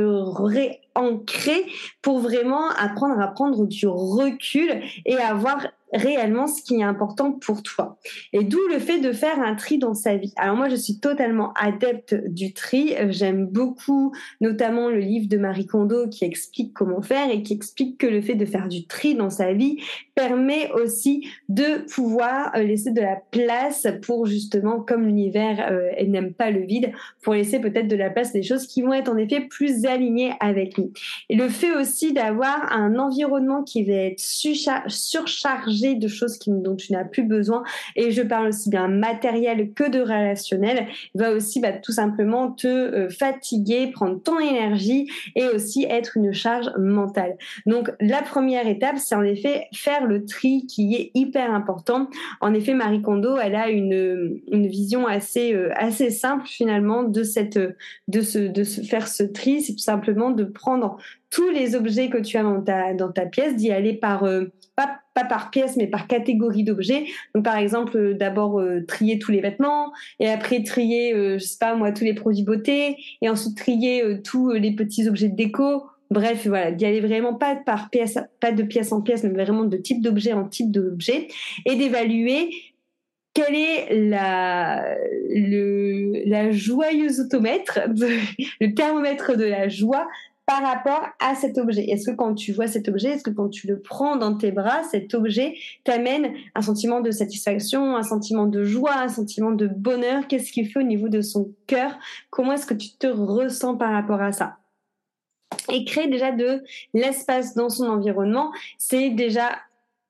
réancrer 0.95 1.65
pour 2.01 2.19
vraiment 2.19 2.69
apprendre 2.69 3.19
à 3.19 3.27
prendre 3.27 3.65
du 3.68 3.88
recul 3.88 4.81
et 5.06 5.18
avoir 5.18 5.68
réellement 5.95 6.47
ce 6.47 6.62
qui 6.62 6.80
est 6.80 6.83
important 6.83 7.31
pour 7.31 7.63
toi. 7.63 7.97
Et 8.33 8.44
d'où 8.44 8.59
le 8.69 8.80
fait 8.80 9.00
de 9.00 9.12
faire 9.12 9.39
un 9.39 9.56
tri 9.56 9.77
dans 9.77 9.94
sa 9.94 10.18
vie. 10.18 10.33
Alors 10.36 10.56
moi, 10.56 10.69
je 10.69 10.75
suis 10.75 11.00
totalement 11.00 11.53
adepte 11.53 12.15
du 12.27 12.53
tri. 12.53 12.93
J'aime 13.10 13.48
beaucoup 13.48 14.13
notamment 14.41 14.89
le 14.89 15.00
livre 15.00 15.27
de 15.27 15.38
Marie 15.38 15.65
Kondo 15.65 16.08
qui 16.08 16.25
explique 16.25 16.74
comment 16.74 17.01
faire 17.01 17.29
et 17.31 17.41
qui 17.41 17.53
explique 17.53 17.98
que 17.98 18.08
le 18.08 18.22
fait 18.22 18.36
de 18.36 18.46
faire 18.46 18.67
du 18.67 18.86
tri 18.86 19.15
dans 19.15 19.29
sa 19.29 19.53
vie 19.53 19.77
permet 20.13 20.72
aussi 20.72 21.27
de 21.50 21.86
pouvoir 21.93 22.51
euh, 22.55 22.63
laisser 22.63 22.91
de 22.91 23.01
la 23.01 23.17
place 23.31 23.88
pour 24.01 24.25
justement, 24.25 24.79
comme 24.79 25.05
l'univers 25.05 25.67
euh, 25.72 25.89
n'aime 26.05 26.34
pas 26.34 26.51
le 26.51 26.62
vide, 26.62 26.91
pour 27.22 27.34
laisser 27.34 27.60
peut-être 27.60 27.88
de 27.88 27.96
la 27.96 28.10
place 28.10 28.31
des 28.34 28.43
choses 28.43 28.67
qui 28.67 28.81
vont 28.81 28.93
être 28.93 29.12
en 29.12 29.17
effet 29.17 29.41
plus 29.41 29.86
alignées 29.86 30.34
avec 30.39 30.77
lui. 30.77 30.91
Et 31.29 31.36
le 31.36 31.50
fait 31.50 31.75
aussi 31.75 32.13
d'avoir 32.13 32.72
un 32.72 32.98
environnement 32.98 33.63
qui 33.63 33.84
va 33.84 33.93
être 33.93 34.19
surchargé 34.19 35.85
de 35.94 36.08
choses 36.08 36.39
dont 36.48 36.75
tu 36.75 36.94
n'as 36.94 37.06
plus 37.06 37.24
besoin. 37.24 37.63
Et 37.96 38.10
je 38.10 38.24
parle 38.24 38.48
aussi 38.48 38.72
bien 38.72 38.88
matériel 38.88 39.72
que 39.74 39.88
de 39.88 40.00
relationnel. 40.00 40.88
Va 41.13 41.32
aussi 41.32 41.60
bah, 41.60 41.74
tout 41.74 41.92
simplement 41.92 42.51
te 42.51 42.68
euh, 42.68 43.10
fatiguer, 43.10 43.92
prendre 43.92 44.20
ton 44.22 44.39
énergie 44.39 45.08
et 45.36 45.48
aussi 45.48 45.86
être 45.88 46.18
une 46.18 46.34
charge 46.34 46.72
mentale. 46.80 47.38
Donc 47.68 47.92
la 48.01 48.22
première 48.22 48.68
étape, 48.68 48.98
c'est 48.98 49.15
en 49.15 49.24
effet 49.24 49.68
faire 49.74 50.06
le 50.06 50.25
tri 50.25 50.65
qui 50.65 50.96
est 50.96 51.12
hyper 51.13 51.54
important. 51.54 52.10
En 52.42 52.54
effet, 52.54 52.74
Marie 52.74 53.01
Kondo, 53.01 53.38
elle 53.38 53.56
a 53.56 53.70
une, 53.70 54.39
vision 54.51 55.06
assez 55.06 55.54
euh, 55.54 55.70
assez 55.75 56.10
simple 56.10 56.48
finalement 56.48 57.04
de 57.04 57.24
cette 57.24 57.60
de 58.08 58.22
ce 58.22 58.39
de 58.39 58.63
se 58.63 58.82
faire 58.82 59.08
ce 59.08 59.24
tri. 59.24 59.62
C'est 59.62 59.74
tout 59.74 59.80
simplement 59.80 60.32
de 60.32 60.44
prendre 60.44 60.98
tous 61.30 61.50
les 61.50 61.75
objets 61.75 62.10
que 62.10 62.18
tu 62.18 62.38
as 62.38 62.44
dans 62.44 62.62
ta 62.62 62.94
dans 62.94 63.12
ta 63.12 63.25
pièce, 63.25 63.56
d'y 63.56 63.72
aller 63.72 63.94
par 63.94 64.24
euh, 64.24 64.46
pas 65.15 65.25
par 65.25 65.50
pièce, 65.50 65.77
mais 65.77 65.88
par 65.88 66.05
catégorie 66.05 66.63
d'objets. 66.63 67.05
Donc, 67.34 67.43
par 67.43 67.57
exemple, 67.57 67.98
euh, 67.98 68.13
d'abord 68.13 68.62
trier 68.88 69.17
tous 69.17 69.31
les 69.31 69.41
vêtements, 69.41 69.91
et 70.19 70.29
après 70.29 70.62
trier, 70.62 71.13
je 71.15 71.39
sais 71.39 71.57
pas 71.60 71.74
moi, 71.74 71.91
tous 71.91 72.03
les 72.03 72.13
produits 72.13 72.43
beauté, 72.43 72.98
et 73.24 73.29
ensuite 73.29 73.57
trier 73.57 74.03
tous 74.24 74.51
les 74.51 74.75
petits 74.75 75.07
objets 75.07 75.29
de 75.29 75.36
déco. 75.36 75.86
Bref, 76.12 76.45
voilà, 76.45 76.72
d'y 76.72 76.86
aller 76.86 77.01
vraiment 77.01 77.34
pas 77.34 77.55
de 77.55 78.63
pièce 78.63 78.91
en 78.91 79.01
pièce, 79.01 79.24
mais 79.24 79.29
vraiment 79.29 79.63
de 79.63 79.77
type 79.77 80.03
d'objet 80.03 80.34
en 80.34 80.48
type 80.48 80.69
d'objet, 80.72 81.29
et 81.65 81.75
d'évaluer 81.75 82.51
quel 83.34 83.55
est 83.55 84.10
la 84.10 84.91
joyeuse 86.51 87.19
automètre, 87.19 87.79
le 88.62 88.74
thermomètre 88.74 89.36
de 89.36 89.45
la 89.45 89.67
joie 89.67 90.07
par 90.45 90.61
rapport 90.61 91.07
à 91.19 91.33
cet 91.35 91.57
objet. 91.57 91.89
Est-ce 91.89 92.09
que 92.09 92.15
quand 92.15 92.35
tu 92.35 92.51
vois 92.51 92.67
cet 92.67 92.87
objet, 92.87 93.09
est-ce 93.09 93.23
que 93.23 93.31
quand 93.31 93.49
tu 93.49 93.67
le 93.67 93.79
prends 93.79 94.15
dans 94.15 94.37
tes 94.37 94.51
bras, 94.51 94.83
cet 94.83 95.13
objet 95.13 95.55
t'amène 95.83 96.33
un 96.53 96.61
sentiment 96.61 97.01
de 97.01 97.11
satisfaction, 97.11 97.95
un 97.95 98.03
sentiment 98.03 98.45
de 98.45 98.63
joie, 98.63 98.95
un 98.95 99.09
sentiment 99.09 99.51
de 99.51 99.67
bonheur? 99.67 100.27
Qu'est-ce 100.27 100.51
qu'il 100.51 100.69
fait 100.69 100.79
au 100.79 100.83
niveau 100.83 101.09
de 101.09 101.21
son 101.21 101.51
cœur? 101.65 101.97
Comment 102.29 102.53
est-ce 102.53 102.67
que 102.67 102.75
tu 102.75 102.91
te 102.91 103.07
ressens 103.07 103.75
par 103.75 103.91
rapport 103.91 104.21
à 104.21 104.31
ça? 104.31 104.57
Et 105.71 105.83
créer 105.83 106.07
déjà 106.07 106.31
de 106.31 106.63
l'espace 106.93 107.55
dans 107.55 107.69
son 107.69 107.85
environnement, 107.85 108.51
c'est 108.77 109.09
déjà 109.09 109.49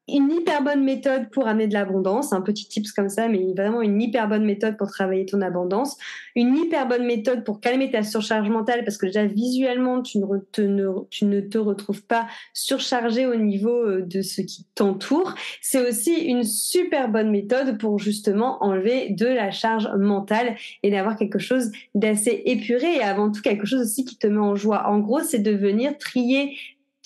une 0.07 0.31
hyper 0.31 0.63
bonne 0.63 0.83
méthode 0.83 1.29
pour 1.31 1.47
amener 1.47 1.67
de 1.67 1.73
l'abondance, 1.73 2.31
un 2.31 2.41
petit 2.41 2.67
tips 2.67 2.91
comme 2.91 3.09
ça, 3.09 3.27
mais 3.27 3.53
vraiment 3.57 3.81
une 3.81 3.99
hyper 3.99 4.27
bonne 4.27 4.45
méthode 4.45 4.77
pour 4.77 4.91
travailler 4.91 5.25
ton 5.25 5.41
abondance, 5.41 5.97
une 6.35 6.55
hyper 6.55 6.87
bonne 6.87 7.05
méthode 7.05 7.43
pour 7.43 7.59
calmer 7.59 7.89
ta 7.89 8.03
surcharge 8.03 8.49
mentale 8.49 8.83
parce 8.83 8.97
que 8.97 9.07
déjà 9.07 9.25
visuellement 9.25 10.03
tu 10.03 10.19
ne, 10.19 10.25
te, 10.51 11.05
tu 11.09 11.25
ne 11.25 11.41
te 11.41 11.57
retrouves 11.57 12.03
pas 12.03 12.27
surchargé 12.53 13.25
au 13.25 13.35
niveau 13.35 13.83
euh, 13.83 14.03
de 14.05 14.21
ce 14.21 14.41
qui 14.41 14.67
t'entoure. 14.75 15.33
C'est 15.61 15.87
aussi 15.87 16.13
une 16.13 16.43
super 16.43 17.09
bonne 17.09 17.31
méthode 17.31 17.79
pour 17.79 17.97
justement 17.97 18.63
enlever 18.63 19.09
de 19.09 19.25
la 19.25 19.49
charge 19.49 19.89
mentale 19.97 20.55
et 20.83 20.91
d'avoir 20.91 21.17
quelque 21.17 21.39
chose 21.39 21.71
d'assez 21.95 22.43
épuré 22.45 22.97
et 22.97 23.01
avant 23.01 23.31
tout 23.31 23.41
quelque 23.41 23.65
chose 23.65 23.81
aussi 23.81 24.05
qui 24.05 24.17
te 24.17 24.27
met 24.27 24.37
en 24.37 24.55
joie. 24.55 24.87
En 24.87 24.99
gros, 24.99 25.21
c'est 25.21 25.39
de 25.39 25.51
venir 25.51 25.97
trier 25.97 26.55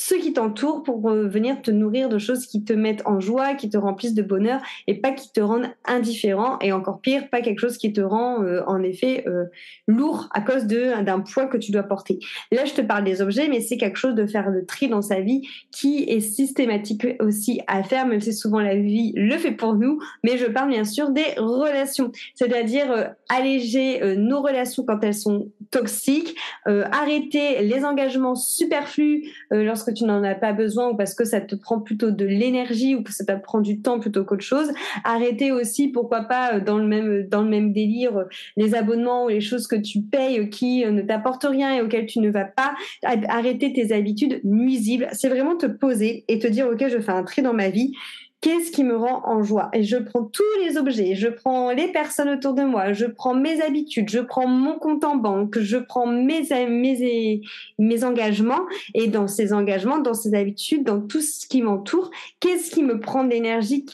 ceux 0.01 0.17
qui 0.17 0.31
t'entourent 0.31 0.81
pour 0.81 1.09
euh, 1.09 1.27
venir 1.27 1.61
te 1.61 1.71
nourrir 1.71 2.07
de 2.07 2.17
choses 2.17 2.47
qui 2.47 2.63
te 2.63 2.71
mettent 2.71 3.05
en 3.05 3.19
joie, 3.19 3.53
qui 3.53 3.69
te 3.69 3.77
remplissent 3.77 4.13
de 4.13 4.23
bonheur 4.23 4.61
et 4.87 4.95
pas 4.95 5.11
qui 5.11 5.29
te 5.33 5.41
rendent 5.41 5.67
indifférent 5.85 6.57
et 6.61 6.71
encore 6.71 7.01
pire, 7.01 7.29
pas 7.29 7.41
quelque 7.41 7.59
chose 7.59 7.77
qui 7.77 7.91
te 7.91 7.99
rend 7.99 8.41
euh, 8.41 8.61
en 8.65 8.81
effet 8.81 9.25
euh, 9.27 9.43
lourd 9.87 10.29
à 10.33 10.39
cause 10.39 10.67
d'un 10.67 11.19
poids 11.19 11.47
que 11.47 11.57
tu 11.57 11.73
dois 11.73 11.83
porter. 11.83 12.17
Là, 12.53 12.63
je 12.63 12.73
te 12.73 12.81
parle 12.81 13.03
des 13.03 13.21
objets, 13.21 13.49
mais 13.49 13.59
c'est 13.59 13.75
quelque 13.75 13.97
chose 13.97 14.15
de 14.15 14.25
faire 14.25 14.49
le 14.49 14.65
tri 14.65 14.87
dans 14.87 15.01
sa 15.01 15.19
vie 15.19 15.41
qui 15.69 16.03
est 16.03 16.21
systématique 16.21 17.05
aussi 17.19 17.59
à 17.67 17.83
faire, 17.83 18.07
même 18.07 18.21
si 18.21 18.33
souvent 18.33 18.61
la 18.61 18.75
vie 18.75 19.11
le 19.17 19.37
fait 19.37 19.51
pour 19.51 19.75
nous. 19.75 19.99
Mais 20.23 20.37
je 20.37 20.45
parle 20.45 20.69
bien 20.69 20.85
sûr 20.85 21.09
des 21.09 21.33
relations, 21.35 22.13
c'est-à-dire 22.35 23.13
alléger 23.27 24.15
nos 24.15 24.41
relations 24.41 24.85
quand 24.87 25.03
elles 25.03 25.13
sont 25.13 25.51
toxiques, 25.71 26.37
arrêter 26.65 27.63
les 27.63 27.83
engagements 27.83 28.35
superflus 28.35 29.25
lorsque 29.51 29.88
tu 29.91 30.03
n'en 30.03 30.23
as 30.23 30.35
pas 30.35 30.53
besoin 30.53 30.89
ou 30.89 30.95
parce 30.95 31.13
que 31.13 31.25
ça 31.25 31.41
te 31.41 31.55
prend 31.55 31.79
plutôt 31.79 32.11
de 32.11 32.25
l'énergie 32.25 32.95
ou 32.95 33.03
que 33.03 33.11
ça 33.11 33.23
te 33.23 33.31
prend 33.41 33.61
du 33.61 33.81
temps 33.81 33.99
plutôt 33.99 34.23
qu'autre 34.23 34.43
chose. 34.43 34.71
Arrêter 35.03 35.51
aussi, 35.51 35.89
pourquoi 35.89 36.21
pas, 36.21 36.55
euh, 36.55 36.59
dans 36.59 36.77
le 36.77 36.85
même, 36.85 37.27
dans 37.27 37.41
le 37.41 37.49
même 37.49 37.73
délire, 37.73 38.17
euh, 38.17 38.23
les 38.57 38.75
abonnements 38.75 39.25
ou 39.25 39.29
les 39.29 39.41
choses 39.41 39.67
que 39.67 39.75
tu 39.75 40.01
payes 40.01 40.39
euh, 40.39 40.45
qui 40.45 40.85
ne 40.85 41.01
t'apportent 41.01 41.47
rien 41.49 41.75
et 41.75 41.81
auxquelles 41.81 42.05
tu 42.05 42.19
ne 42.19 42.29
vas 42.29 42.45
pas. 42.45 42.73
Arrêter 43.03 43.73
tes 43.73 43.93
habitudes 43.93 44.41
nuisibles. 44.43 45.07
C'est 45.13 45.29
vraiment 45.29 45.55
te 45.55 45.65
poser 45.65 46.25
et 46.27 46.39
te 46.39 46.47
dire, 46.47 46.67
OK, 46.67 46.85
je 46.87 46.99
fais 46.99 47.11
un 47.11 47.23
tri 47.23 47.41
dans 47.41 47.53
ma 47.53 47.69
vie 47.69 47.93
qu'est-ce 48.41 48.71
qui 48.71 48.83
me 48.83 48.95
rend 48.95 49.21
en 49.25 49.43
joie? 49.43 49.69
Et 49.73 49.83
je 49.83 49.97
prends 49.97 50.23
tous 50.23 50.43
les 50.63 50.77
objets, 50.77 51.15
je 51.15 51.27
prends 51.27 51.71
les 51.71 51.91
personnes 51.91 52.29
autour 52.29 52.53
de 52.53 52.63
moi, 52.63 52.93
je 52.93 53.05
prends 53.05 53.33
mes 53.33 53.61
habitudes, 53.61 54.09
je 54.09 54.19
prends 54.19 54.47
mon 54.47 54.77
compte 54.77 55.03
en 55.03 55.15
banque, 55.15 55.59
je 55.59 55.77
prends 55.77 56.07
mes, 56.07 56.47
mes, 56.67 57.41
mes 57.77 58.03
engagements, 58.03 58.61
et 58.93 59.07
dans 59.07 59.27
ces 59.27 59.53
engagements, 59.53 59.99
dans 59.99 60.13
ces 60.13 60.33
habitudes, 60.33 60.83
dans 60.83 61.01
tout 61.01 61.21
ce 61.21 61.47
qui 61.47 61.61
m'entoure, 61.61 62.11
qu'est-ce 62.39 62.71
qui 62.71 62.83
me 62.83 62.99
prend 62.99 63.23
de 63.23 63.29
l'énergie 63.29 63.85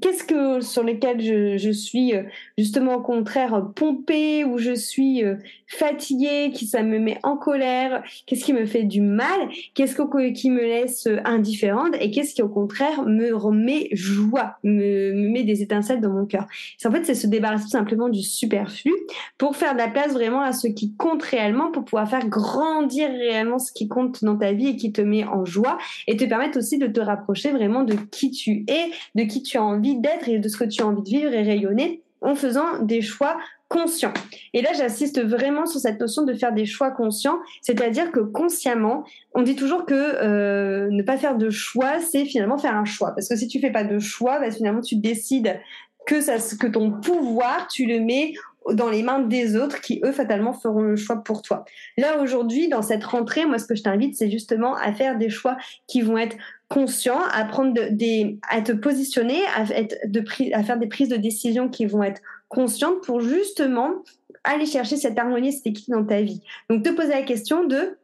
qu'est-ce 0.00 0.24
que 0.24 0.60
sur 0.60 0.82
lesquels 0.82 1.20
je, 1.20 1.56
je, 1.56 1.70
suis 1.70 2.14
euh, 2.14 2.24
justement 2.58 2.96
au 2.96 3.00
contraire 3.00 3.70
pompée 3.74 4.44
ou 4.44 4.58
je 4.58 4.74
suis 4.74 5.24
euh, 5.24 5.36
fatiguée, 5.66 6.50
qui 6.52 6.66
ça 6.66 6.82
me 6.82 6.98
met 6.98 7.18
en 7.22 7.36
colère, 7.36 8.02
qu'est-ce 8.26 8.44
qui 8.44 8.52
me 8.52 8.66
fait 8.66 8.82
du 8.82 9.00
mal, 9.00 9.48
qu'est-ce 9.74 9.94
qui 10.32 10.50
me 10.50 10.60
laisse 10.60 11.08
indifférente 11.24 11.94
et 12.00 12.10
qu'est-ce 12.10 12.34
qui 12.34 12.42
au 12.42 12.48
contraire 12.48 13.04
me 13.04 13.34
remet 13.34 13.88
joie, 13.92 14.56
me, 14.64 15.12
me 15.12 15.28
met 15.28 15.44
des 15.44 15.62
étincelles 15.62 16.00
dans 16.00 16.12
mon 16.12 16.26
cœur? 16.26 16.46
En 16.84 16.90
fait, 16.90 17.04
c'est 17.04 17.14
se 17.14 17.26
débarrasser 17.26 17.64
tout 17.64 17.70
simplement 17.70 18.08
du 18.08 18.22
superflu 18.22 18.92
pour 19.38 19.56
faire 19.56 19.72
de 19.72 19.78
la 19.78 19.88
place 19.88 20.12
vraiment 20.12 20.42
à 20.42 20.52
ce 20.52 20.68
qui 20.68 20.94
compte 20.94 21.22
réellement, 21.22 21.70
pour 21.70 21.84
pouvoir 21.84 22.08
faire 22.08 22.26
grandir 22.28 23.08
réellement 23.08 23.58
ce 23.58 23.72
qui 23.72 23.88
compte 23.88 24.22
dans 24.24 24.36
ta 24.36 24.52
vie 24.52 24.68
et 24.68 24.76
qui 24.76 24.92
te 24.92 25.00
met 25.00 25.24
en 25.24 25.44
joie 25.44 25.78
et 26.06 26.16
te 26.16 26.24
permettre 26.24 26.58
aussi 26.58 26.78
de 26.78 26.86
te 26.86 27.00
rapprocher 27.00 27.50
vraiment 27.50 27.82
de 27.82 27.94
qui 28.10 28.30
tu 28.30 28.64
es, 28.68 28.90
de 29.14 29.22
qui 29.24 29.42
tu 29.42 29.56
as 29.56 29.62
envie 29.62 29.83
d'être 29.92 30.28
et 30.28 30.38
de 30.38 30.48
ce 30.48 30.56
que 30.56 30.64
tu 30.64 30.82
as 30.82 30.86
envie 30.86 31.02
de 31.02 31.08
vivre 31.08 31.32
et 31.32 31.42
rayonner 31.42 32.02
en 32.20 32.34
faisant 32.34 32.78
des 32.80 33.02
choix 33.02 33.36
conscients. 33.68 34.12
Et 34.52 34.62
là, 34.62 34.70
j'assiste 34.72 35.22
vraiment 35.22 35.66
sur 35.66 35.80
cette 35.80 36.00
notion 36.00 36.22
de 36.22 36.32
faire 36.34 36.52
des 36.52 36.64
choix 36.64 36.90
conscients, 36.90 37.38
c'est-à-dire 37.60 38.12
que 38.12 38.20
consciemment, 38.20 39.04
on 39.34 39.42
dit 39.42 39.56
toujours 39.56 39.84
que 39.84 39.94
euh, 39.94 40.88
ne 40.90 41.02
pas 41.02 41.16
faire 41.16 41.36
de 41.36 41.50
choix, 41.50 42.00
c'est 42.00 42.24
finalement 42.24 42.56
faire 42.56 42.76
un 42.76 42.84
choix. 42.84 43.12
Parce 43.14 43.28
que 43.28 43.36
si 43.36 43.48
tu 43.48 43.60
fais 43.60 43.70
pas 43.70 43.84
de 43.84 43.98
choix, 43.98 44.38
bah, 44.38 44.50
finalement, 44.50 44.80
tu 44.80 44.96
décides 44.96 45.60
que, 46.06 46.20
ça, 46.20 46.36
que 46.58 46.66
ton 46.66 46.92
pouvoir, 46.92 47.68
tu 47.68 47.86
le 47.86 48.00
mets 48.00 48.34
dans 48.72 48.88
les 48.88 49.02
mains 49.02 49.20
des 49.20 49.56
autres 49.56 49.80
qui, 49.80 50.00
eux, 50.04 50.12
fatalement 50.12 50.52
feront 50.52 50.80
le 50.80 50.96
choix 50.96 51.16
pour 51.16 51.42
toi. 51.42 51.64
Là, 51.98 52.22
aujourd'hui, 52.22 52.68
dans 52.68 52.82
cette 52.82 53.04
rentrée, 53.04 53.44
moi, 53.44 53.58
ce 53.58 53.66
que 53.66 53.74
je 53.74 53.82
t'invite, 53.82 54.16
c'est 54.16 54.30
justement 54.30 54.74
à 54.76 54.92
faire 54.92 55.18
des 55.18 55.28
choix 55.28 55.56
qui 55.86 56.00
vont 56.00 56.16
être 56.16 56.36
conscients, 56.68 57.20
à 57.32 57.44
prendre 57.44 57.74
des, 57.90 58.38
à 58.48 58.60
te 58.62 58.72
positionner, 58.72 59.40
à, 59.54 59.64
être 59.74 59.96
de, 60.06 60.24
à 60.54 60.62
faire 60.62 60.78
des 60.78 60.86
prises 60.86 61.08
de 61.08 61.16
décision 61.16 61.68
qui 61.68 61.86
vont 61.86 62.02
être 62.02 62.20
conscientes 62.48 63.02
pour 63.04 63.20
justement 63.20 63.90
aller 64.44 64.66
chercher 64.66 64.96
cette 64.96 65.18
harmonie, 65.18 65.52
cet 65.52 65.66
équilibre 65.66 66.00
dans 66.00 66.06
ta 66.06 66.22
vie. 66.22 66.42
Donc, 66.68 66.82
te 66.82 66.90
poser 66.90 67.10
la 67.10 67.22
question 67.22 67.64
de 67.64 67.96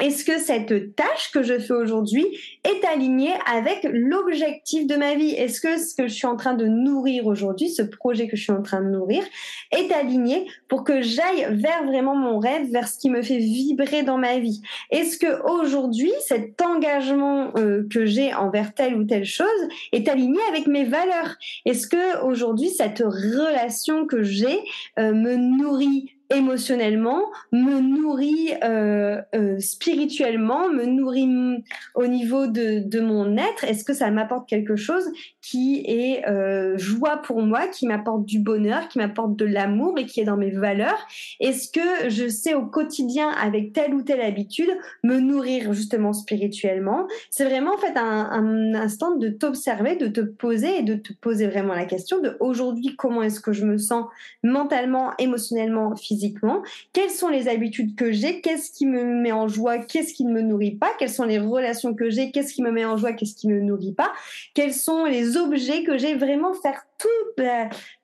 est-ce 0.00 0.24
que 0.24 0.38
cette 0.38 0.96
tâche 0.96 1.30
que 1.34 1.42
je 1.42 1.58
fais 1.58 1.74
aujourd'hui 1.74 2.26
est 2.64 2.84
alignée 2.86 3.34
avec 3.46 3.86
l'objectif 3.92 4.86
de 4.86 4.96
ma 4.96 5.14
vie? 5.14 5.32
Est-ce 5.32 5.60
que 5.60 5.78
ce 5.78 5.94
que 5.94 6.08
je 6.08 6.14
suis 6.14 6.26
en 6.26 6.36
train 6.36 6.54
de 6.54 6.64
nourrir 6.64 7.26
aujourd'hui, 7.26 7.68
ce 7.68 7.82
projet 7.82 8.26
que 8.26 8.36
je 8.36 8.42
suis 8.42 8.52
en 8.52 8.62
train 8.62 8.80
de 8.80 8.88
nourrir, 8.88 9.22
est 9.70 9.92
aligné 9.92 10.46
pour 10.68 10.84
que 10.84 11.02
j'aille 11.02 11.46
vers 11.50 11.84
vraiment 11.84 12.16
mon 12.16 12.38
rêve, 12.38 12.70
vers 12.70 12.88
ce 12.88 12.98
qui 12.98 13.10
me 13.10 13.20
fait 13.20 13.38
vibrer 13.38 14.02
dans 14.02 14.16
ma 14.16 14.38
vie? 14.38 14.62
Est-ce 14.90 15.18
que 15.18 15.42
aujourd'hui, 15.46 16.12
cet 16.26 16.60
engagement 16.62 17.52
euh, 17.58 17.86
que 17.90 18.06
j'ai 18.06 18.32
envers 18.32 18.74
telle 18.74 18.96
ou 18.96 19.04
telle 19.04 19.26
chose 19.26 19.46
est 19.92 20.08
aligné 20.08 20.40
avec 20.48 20.66
mes 20.66 20.84
valeurs? 20.84 21.36
Est-ce 21.66 21.86
que 21.86 22.24
aujourd'hui, 22.24 22.70
cette 22.70 23.00
relation 23.00 24.06
que 24.06 24.22
j'ai 24.22 24.58
euh, 24.98 25.12
me 25.12 25.36
nourrit 25.36 26.14
émotionnellement, 26.34 27.20
me 27.52 27.80
nourrit 27.80 28.52
euh, 28.64 29.20
euh, 29.34 29.58
spirituellement, 29.58 30.68
me 30.68 30.84
nourrit 30.84 31.62
au 31.94 32.06
niveau 32.06 32.46
de, 32.46 32.80
de 32.80 33.00
mon 33.00 33.36
être. 33.36 33.64
Est-ce 33.64 33.84
que 33.84 33.92
ça 33.92 34.10
m'apporte 34.10 34.48
quelque 34.48 34.76
chose 34.76 35.04
qui 35.40 35.84
est 35.86 36.26
euh, 36.26 36.76
joie 36.78 37.18
pour 37.18 37.42
moi, 37.42 37.68
qui 37.68 37.86
m'apporte 37.86 38.24
du 38.24 38.38
bonheur, 38.38 38.88
qui 38.88 38.98
m'apporte 38.98 39.36
de 39.36 39.44
l'amour 39.44 39.98
et 39.98 40.06
qui 40.06 40.20
est 40.20 40.24
dans 40.24 40.36
mes 40.36 40.50
valeurs? 40.50 41.06
Est-ce 41.40 41.70
que 41.70 42.08
je 42.08 42.28
sais 42.28 42.54
au 42.54 42.66
quotidien, 42.66 43.30
avec 43.30 43.72
telle 43.72 43.94
ou 43.94 44.02
telle 44.02 44.22
habitude, 44.22 44.70
me 45.04 45.18
nourrir 45.20 45.72
justement 45.72 46.12
spirituellement? 46.12 47.06
C'est 47.30 47.44
vraiment 47.44 47.74
en 47.74 47.78
fait 47.78 47.96
un, 47.96 48.30
un 48.30 48.74
instant 48.74 49.16
de 49.16 49.28
t'observer, 49.28 49.96
de 49.96 50.06
te 50.06 50.20
poser 50.20 50.78
et 50.78 50.82
de 50.82 50.94
te 50.94 51.12
poser 51.12 51.46
vraiment 51.46 51.74
la 51.74 51.84
question 51.84 52.20
de 52.20 52.36
aujourd'hui 52.40 52.96
comment 52.96 53.22
est-ce 53.22 53.40
que 53.40 53.52
je 53.52 53.64
me 53.64 53.78
sens 53.78 54.06
mentalement, 54.42 55.12
émotionnellement, 55.18 55.94
physiquement 55.96 56.21
quelles 56.92 57.10
sont 57.10 57.28
les 57.28 57.48
habitudes 57.48 57.94
que 57.96 58.12
j'ai, 58.12 58.40
qu'est-ce 58.40 58.70
qui 58.70 58.86
me 58.86 59.04
met 59.04 59.32
en 59.32 59.48
joie, 59.48 59.78
qu'est-ce 59.78 60.14
qui 60.14 60.24
ne 60.24 60.32
me 60.32 60.42
nourrit 60.42 60.76
pas, 60.76 60.92
quelles 60.98 61.10
sont 61.10 61.24
les 61.24 61.38
relations 61.38 61.94
que 61.94 62.10
j'ai, 62.10 62.30
qu'est-ce 62.30 62.52
qui 62.54 62.62
me 62.62 62.70
met 62.70 62.84
en 62.84 62.96
joie, 62.96 63.12
qu'est-ce 63.12 63.34
qui 63.34 63.48
me 63.48 63.60
nourrit 63.60 63.94
pas, 63.94 64.12
quels 64.54 64.74
sont 64.74 65.04
les 65.04 65.36
objets 65.36 65.84
que 65.84 65.98
j'ai, 65.98 66.14
vraiment 66.14 66.54
faire 66.54 66.86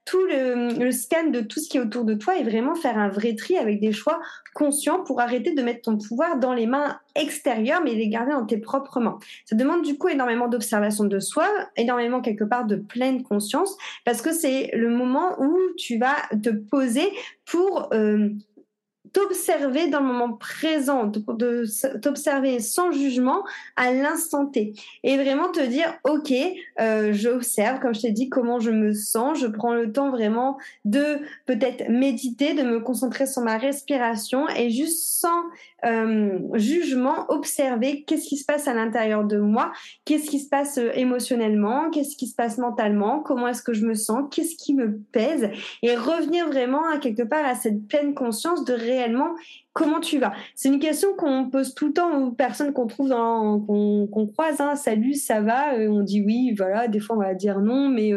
tout, 0.09 0.19
tout 0.19 0.27
le, 0.27 0.91
scan 0.91 1.29
de 1.31 1.41
tout 1.41 1.61
ce 1.61 1.69
qui 1.69 1.77
est 1.77 1.81
autour 1.81 2.05
de 2.05 2.15
toi 2.15 2.37
et 2.39 2.43
vraiment 2.43 2.75
faire 2.75 2.99
un 2.99 3.09
vrai 3.09 3.35
tri 3.35 3.59
avec 3.59 3.81
des 3.81 3.93
choix 3.93 4.21
conscients 4.55 5.03
pour 5.05 5.21
arrêter 5.21 5.53
de 5.53 5.63
mettre 5.63 5.83
ton 5.83 5.99
pouvoir 5.99 6.39
dans 6.39 6.55
les 6.55 6.67
mains 6.67 6.99
extérieures 7.15 7.83
mais 7.85 7.95
les 7.95 8.09
garder 8.09 8.33
dans 8.33 8.47
tes 8.47 8.59
propres 8.59 9.01
mains. 9.01 9.19
Ça 9.45 9.55
demande 9.55 9.83
du 9.83 9.99
coup 9.99 10.09
énormément 10.09 10.49
d'observation 10.49 11.05
de 11.05 11.19
soi, 11.19 11.47
énormément 11.77 12.21
quelque 12.21 12.45
part 12.45 12.65
de 12.65 12.77
pleine 12.77 13.23
conscience 13.23 13.77
parce 14.05 14.23
que 14.23 14.33
c'est 14.33 14.71
le 14.73 14.89
moment 14.89 15.41
où 15.41 15.57
tu 15.77 15.99
vas 15.99 16.17
te 16.43 16.51
poser 16.51 17.13
pour 17.45 17.89
euh, 17.93 18.31
t'observer 19.13 19.89
dans 19.89 20.01
le 20.01 20.07
moment 20.07 20.33
présent, 20.33 21.07
de, 21.07 21.99
t'observer 21.99 22.61
sans 22.61 22.91
jugement 22.93 23.45
à 23.77 23.93
l'instant 23.93 24.47
T. 24.47 24.75
Et 25.03 25.17
vraiment 25.17 25.51
te 25.51 25.65
dire, 25.65 25.95
OK, 26.05 26.33
euh, 26.81 27.13
j'observe, 27.13 27.81
comme 27.81 27.95
je 27.95 28.03
t'ai 28.03 28.13
dit, 28.13 28.29
comment 28.29 28.61
je 28.61 28.71
me 28.71 28.93
sens. 28.93 29.39
Je 29.39 29.47
prends 29.47 29.75
le 29.75 29.93
temps 29.93 30.11
vraiment 30.11 30.59
de 30.85 31.19
peut-être 31.47 31.89
méditer, 31.89 32.55
de 32.55 32.63
me 32.63 32.81
concentrer 32.81 33.27
sur 33.27 33.43
ma 33.43 33.59
respiration 33.59 34.49
et 34.49 34.71
juste 34.71 35.21
sans 35.21 35.43
euh, 35.85 36.39
jugement, 36.55 37.27
observer 37.29 38.03
qu'est-ce 38.03 38.27
qui 38.27 38.37
se 38.37 38.45
passe 38.45 38.67
à 38.67 38.75
l'intérieur 38.75 39.23
de 39.23 39.39
moi, 39.39 39.73
qu'est-ce 40.05 40.29
qui 40.29 40.41
se 40.41 40.49
passe 40.49 40.77
euh, 40.79 40.91
émotionnellement, 40.95 41.91
qu'est-ce 41.91 42.17
qui 42.17 42.27
se 42.27 42.35
passe 42.35 42.59
mentalement, 42.59 43.21
comment 43.21 43.47
est-ce 43.47 43.63
que 43.63 43.73
je 43.73 43.87
me 43.87 43.95
sens, 43.95 44.25
qu'est-ce 44.33 44.57
qui 44.57 44.75
me 44.75 44.99
pèse 45.13 45.51
et 45.85 45.95
revenir 45.95 46.49
vraiment 46.49 46.85
à 46.89 46.99
quelque 46.99 47.23
part 47.23 47.45
à 47.45 47.55
cette 47.55 47.87
pleine 47.87 48.15
conscience 48.15 48.65
de 48.65 48.73
comment 49.73 50.01
tu 50.01 50.19
vas? 50.19 50.33
C'est 50.55 50.69
une 50.69 50.79
question 50.79 51.15
qu'on 51.17 51.51
pose 51.51 51.75
tout 51.75 51.89
le 51.89 51.93
temps 51.93 52.27
aux 52.27 52.33
personnes 52.33 52.73
qu'on 52.73 52.87
trouve 52.87 53.09
dans 53.09 53.61
qu'on 53.61 54.27
croise. 54.27 54.61
Hein. 54.61 54.75
Salut, 54.77 55.15
ça 55.15 55.41
va? 55.41 55.75
Euh, 55.75 55.89
On 55.89 56.03
dit 56.03 56.23
oui, 56.23 56.55
voilà. 56.57 56.89
Des 56.89 57.01
fois, 57.01 57.17
on 57.17 57.21
va 57.21 57.35
dire 57.35 57.61
non, 57.61 57.89
mais 57.89 58.13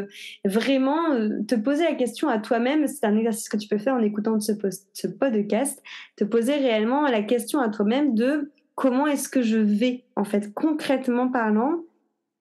vraiment 0.46 1.10
te 1.48 1.56
poser 1.56 1.84
la 1.84 1.96
question 1.96 2.28
à 2.28 2.40
toi-même, 2.40 2.88
c'est 2.88 3.06
un 3.06 3.16
exercice 3.18 3.50
que 3.50 3.58
tu 3.58 3.68
peux 3.68 3.78
faire 3.78 3.96
en 3.96 4.02
écoutant 4.02 4.40
ce, 4.40 4.54
ce 4.94 5.08
podcast. 5.08 5.82
Te 6.16 6.24
poser 6.24 6.56
réellement 6.56 7.08
la 7.08 7.22
question 7.22 7.60
à 7.60 7.70
toi-même 7.70 8.16
de 8.16 8.52
comment 8.76 9.08
est-ce 9.08 9.30
que 9.30 9.42
je 9.42 9.58
vais, 9.58 10.06
en 10.16 10.24
fait, 10.24 10.54
concrètement 10.54 11.28
parlant, 11.30 11.84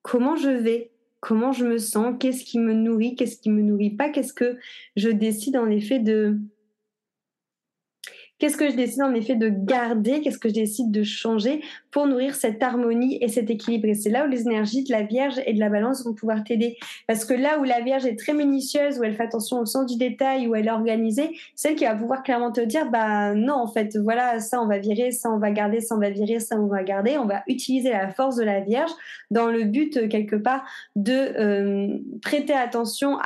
comment 0.01 0.35
je 0.35 0.49
vais, 0.49 0.91
comment 1.19 1.51
je 1.51 1.65
me 1.65 1.77
sens, 1.77 2.15
qu'est-ce 2.19 2.43
qui 2.43 2.59
me 2.59 2.73
nourrit, 2.73 3.15
qu'est-ce 3.15 3.37
qui 3.37 3.49
me 3.49 3.61
nourrit 3.61 3.91
pas, 3.91 4.09
qu'est-ce 4.09 4.33
que 4.33 4.57
je 4.95 5.09
décide 5.09 5.55
en 5.55 5.69
effet 5.69 5.99
de, 5.99 6.39
Qu'est-ce 8.41 8.57
que 8.57 8.71
je 8.71 8.75
décide 8.75 9.03
en 9.03 9.13
effet 9.13 9.35
de 9.35 9.49
garder? 9.49 10.19
Qu'est-ce 10.21 10.39
que 10.39 10.49
je 10.49 10.55
décide 10.55 10.89
de 10.89 11.03
changer? 11.03 11.61
Pour 11.91 12.07
nourrir 12.07 12.35
cette 12.35 12.63
harmonie 12.63 13.17
et 13.21 13.27
cet 13.27 13.49
équilibre 13.49 13.87
Et 13.87 13.93
c'est 13.93 14.09
là 14.09 14.25
où 14.25 14.29
les 14.29 14.43
énergies 14.43 14.83
de 14.83 14.91
la 14.91 15.03
Vierge 15.03 15.41
et 15.45 15.53
de 15.53 15.59
la 15.59 15.69
Balance 15.69 16.05
vont 16.05 16.13
pouvoir 16.13 16.43
t'aider. 16.43 16.77
Parce 17.07 17.25
que 17.25 17.33
là 17.33 17.59
où 17.59 17.63
la 17.63 17.81
Vierge 17.81 18.05
est 18.05 18.17
très 18.17 18.33
minutieuse, 18.33 18.97
où 18.97 19.03
elle 19.03 19.13
fait 19.13 19.23
attention 19.23 19.59
au 19.59 19.65
sens 19.65 19.85
du 19.85 19.97
détail, 19.97 20.47
où 20.47 20.55
elle 20.55 20.67
est 20.67 20.71
organisée, 20.71 21.35
celle 21.55 21.75
qui 21.75 21.83
va 21.83 21.95
pouvoir 21.95 22.23
clairement 22.23 22.51
te 22.51 22.61
dire, 22.61 22.89
bah 22.89 23.33
non, 23.33 23.55
en 23.55 23.67
fait, 23.67 23.97
voilà, 23.97 24.39
ça 24.39 24.61
on 24.61 24.67
va 24.67 24.77
virer, 24.77 25.11
ça 25.11 25.29
on 25.29 25.37
va 25.37 25.51
garder, 25.51 25.81
ça 25.81 25.95
on 25.95 25.99
va 25.99 26.09
virer, 26.09 26.39
ça 26.39 26.55
on 26.55 26.67
va 26.67 26.83
garder. 26.83 27.17
On 27.17 27.25
va 27.25 27.43
utiliser 27.47 27.91
la 27.91 28.09
force 28.09 28.37
de 28.37 28.43
la 28.43 28.61
Vierge 28.61 28.91
dans 29.29 29.47
le 29.47 29.65
but 29.65 29.97
euh, 29.97 30.07
quelque 30.07 30.37
part 30.37 30.63
de 30.95 31.11
euh, 31.13 31.97
prêter 32.21 32.53
attention 32.53 33.17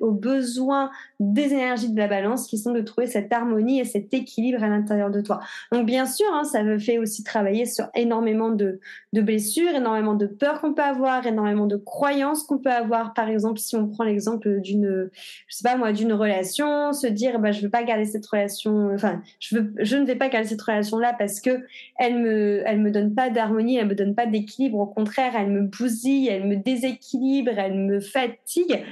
aux 0.00 0.12
besoins 0.12 0.90
des 1.18 1.52
énergies 1.52 1.90
de 1.90 1.98
la 1.98 2.08
Balance, 2.08 2.46
qui 2.46 2.58
sont 2.58 2.72
de 2.72 2.80
trouver 2.80 3.06
cette 3.06 3.32
harmonie 3.32 3.80
et 3.80 3.84
cet 3.84 4.14
équilibre 4.14 4.62
à 4.62 4.68
l'intérieur 4.68 5.10
de 5.10 5.20
toi. 5.20 5.40
Donc 5.72 5.86
bien 5.86 6.06
sûr, 6.06 6.26
hein, 6.32 6.44
ça 6.44 6.62
me 6.62 6.78
fait 6.78 6.98
aussi 6.98 7.24
travailler 7.24 7.66
sur 7.66 7.86
énormément 7.94 8.11
de, 8.20 8.80
blessures, 9.12 9.74
énormément 9.74 10.14
de 10.14 10.26
peurs 10.26 10.60
qu'on 10.60 10.74
peut 10.74 10.82
avoir, 10.82 11.26
énormément 11.26 11.66
de 11.66 11.76
croyances 11.76 12.44
qu'on 12.44 12.58
peut 12.58 12.70
avoir. 12.70 13.14
Par 13.14 13.28
exemple, 13.28 13.58
si 13.58 13.76
on 13.76 13.88
prend 13.88 14.04
l'exemple 14.04 14.60
d'une, 14.60 15.10
je 15.46 15.56
sais 15.56 15.62
pas 15.62 15.76
moi, 15.76 15.92
d'une 15.92 16.12
relation, 16.12 16.92
se 16.92 17.06
dire, 17.06 17.38
bah, 17.38 17.52
je 17.52 17.62
veux 17.62 17.70
pas 17.70 17.84
garder 17.84 18.04
cette 18.04 18.26
relation, 18.26 18.90
enfin, 18.94 19.22
je 19.40 19.56
veux, 19.56 19.72
je 19.78 19.96
ne 19.96 20.04
vais 20.04 20.16
pas 20.16 20.28
garder 20.28 20.48
cette 20.48 20.62
relation-là 20.62 21.14
parce 21.18 21.40
que 21.40 21.64
elle 21.98 22.18
me, 22.18 22.62
me 22.76 22.90
donne 22.90 23.14
pas 23.14 23.30
d'harmonie, 23.30 23.76
elle 23.76 23.88
me 23.88 23.94
donne 23.94 24.14
pas 24.14 24.26
d'équilibre. 24.26 24.78
Au 24.78 24.86
contraire, 24.86 25.32
elle 25.36 25.50
me 25.50 25.62
bousille, 25.62 26.28
elle 26.28 26.46
me 26.46 26.56
déséquilibre, 26.56 27.52
elle 27.56 27.74
me 27.74 28.00
fatigue. 28.00 28.84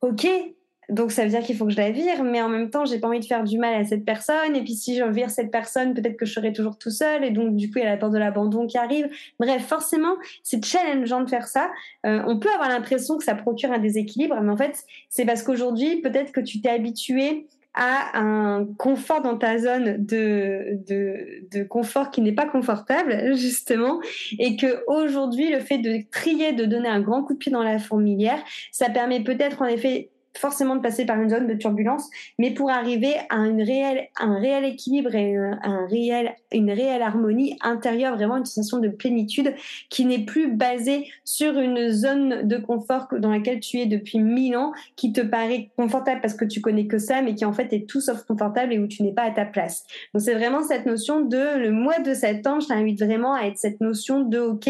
Ok, 0.00 0.26
donc 0.88 1.12
ça 1.12 1.22
veut 1.24 1.30
dire 1.30 1.40
qu'il 1.40 1.56
faut 1.56 1.66
que 1.66 1.70
je 1.70 1.76
la 1.76 1.90
vire, 1.90 2.24
mais 2.24 2.42
en 2.42 2.48
même 2.48 2.70
temps, 2.70 2.84
j'ai 2.84 2.98
pas 2.98 3.08
envie 3.08 3.20
de 3.20 3.24
faire 3.24 3.44
du 3.44 3.58
mal 3.58 3.74
à 3.74 3.84
cette 3.84 4.04
personne. 4.04 4.56
Et 4.56 4.62
puis 4.62 4.74
si 4.74 4.96
je 4.96 5.04
vire 5.04 5.30
cette 5.30 5.50
personne, 5.50 5.94
peut-être 5.94 6.16
que 6.16 6.26
je 6.26 6.32
serai 6.32 6.52
toujours 6.52 6.76
tout 6.76 6.90
seul. 6.90 7.24
Et 7.24 7.30
donc 7.30 7.56
du 7.56 7.70
coup, 7.70 7.78
il 7.78 7.84
y 7.84 7.86
a 7.86 7.90
la 7.90 7.96
peur 7.96 8.10
de 8.10 8.18
l'abandon 8.18 8.66
qui 8.66 8.78
arrive. 8.78 9.08
Bref, 9.38 9.64
forcément, 9.66 10.16
c'est 10.42 10.64
challengeant 10.64 11.22
de 11.22 11.30
faire 11.30 11.46
ça. 11.46 11.70
Euh, 12.04 12.22
on 12.26 12.38
peut 12.38 12.50
avoir 12.52 12.68
l'impression 12.68 13.16
que 13.16 13.24
ça 13.24 13.34
procure 13.34 13.72
un 13.72 13.78
déséquilibre, 13.78 14.38
mais 14.42 14.52
en 14.52 14.56
fait, 14.56 14.84
c'est 15.08 15.24
parce 15.24 15.42
qu'aujourd'hui, 15.42 16.00
peut-être 16.00 16.32
que 16.32 16.40
tu 16.40 16.60
t'es 16.60 16.70
habitué 16.70 17.46
à 17.74 18.18
un 18.18 18.66
confort 18.76 19.22
dans 19.22 19.38
ta 19.38 19.58
zone 19.58 20.04
de, 20.04 20.78
de, 20.86 21.48
de 21.50 21.64
confort 21.64 22.10
qui 22.10 22.20
n'est 22.20 22.34
pas 22.34 22.46
confortable, 22.46 23.34
justement, 23.34 24.00
et 24.38 24.56
que 24.56 24.84
aujourd'hui, 24.88 25.50
le 25.50 25.60
fait 25.60 25.78
de 25.78 26.00
trier, 26.10 26.52
de 26.52 26.66
donner 26.66 26.88
un 26.88 27.00
grand 27.00 27.22
coup 27.22 27.32
de 27.32 27.38
pied 27.38 27.50
dans 27.50 27.62
la 27.62 27.78
fourmilière, 27.78 28.42
ça 28.72 28.90
permet 28.90 29.24
peut-être 29.24 29.62
en 29.62 29.66
effet 29.66 30.10
forcément 30.36 30.76
de 30.76 30.80
passer 30.80 31.04
par 31.04 31.20
une 31.20 31.30
zone 31.30 31.46
de 31.46 31.54
turbulence, 31.54 32.08
mais 32.38 32.52
pour 32.52 32.70
arriver 32.70 33.14
à 33.30 33.36
une 33.36 33.62
réelle, 33.62 34.08
un 34.18 34.38
réel 34.38 34.64
équilibre 34.64 35.14
et 35.14 35.36
un 35.36 35.86
réel, 35.86 36.34
une 36.52 36.70
réelle 36.70 37.02
harmonie 37.02 37.56
intérieure, 37.60 38.16
vraiment 38.16 38.36
une 38.36 38.44
sensation 38.44 38.78
de 38.78 38.88
plénitude 38.88 39.54
qui 39.90 40.04
n'est 40.04 40.24
plus 40.24 40.52
basée 40.52 41.06
sur 41.24 41.58
une 41.58 41.90
zone 41.90 42.46
de 42.46 42.56
confort 42.56 43.08
dans 43.18 43.30
laquelle 43.30 43.60
tu 43.60 43.78
es 43.78 43.86
depuis 43.86 44.18
mille 44.18 44.56
ans, 44.56 44.72
qui 44.96 45.12
te 45.12 45.20
paraît 45.20 45.70
confortable 45.76 46.20
parce 46.20 46.34
que 46.34 46.44
tu 46.44 46.60
connais 46.60 46.86
que 46.86 46.98
ça, 46.98 47.22
mais 47.22 47.34
qui 47.34 47.44
en 47.44 47.52
fait 47.52 47.72
est 47.72 47.88
tout 47.88 48.00
sauf 48.00 48.22
confortable 48.24 48.72
et 48.72 48.78
où 48.78 48.86
tu 48.86 49.02
n'es 49.02 49.12
pas 49.12 49.22
à 49.22 49.30
ta 49.30 49.44
place. 49.44 49.84
Donc 50.14 50.22
c'est 50.22 50.34
vraiment 50.34 50.62
cette 50.62 50.86
notion 50.86 51.20
de 51.20 51.58
le 51.58 51.70
mois 51.70 51.98
de 51.98 52.14
septembre, 52.14 52.62
je 52.62 52.68
t'invite 52.68 53.02
vraiment 53.02 53.34
à 53.34 53.46
être 53.46 53.58
cette 53.58 53.80
notion 53.80 54.20
de 54.20 54.38
ok, 54.38 54.68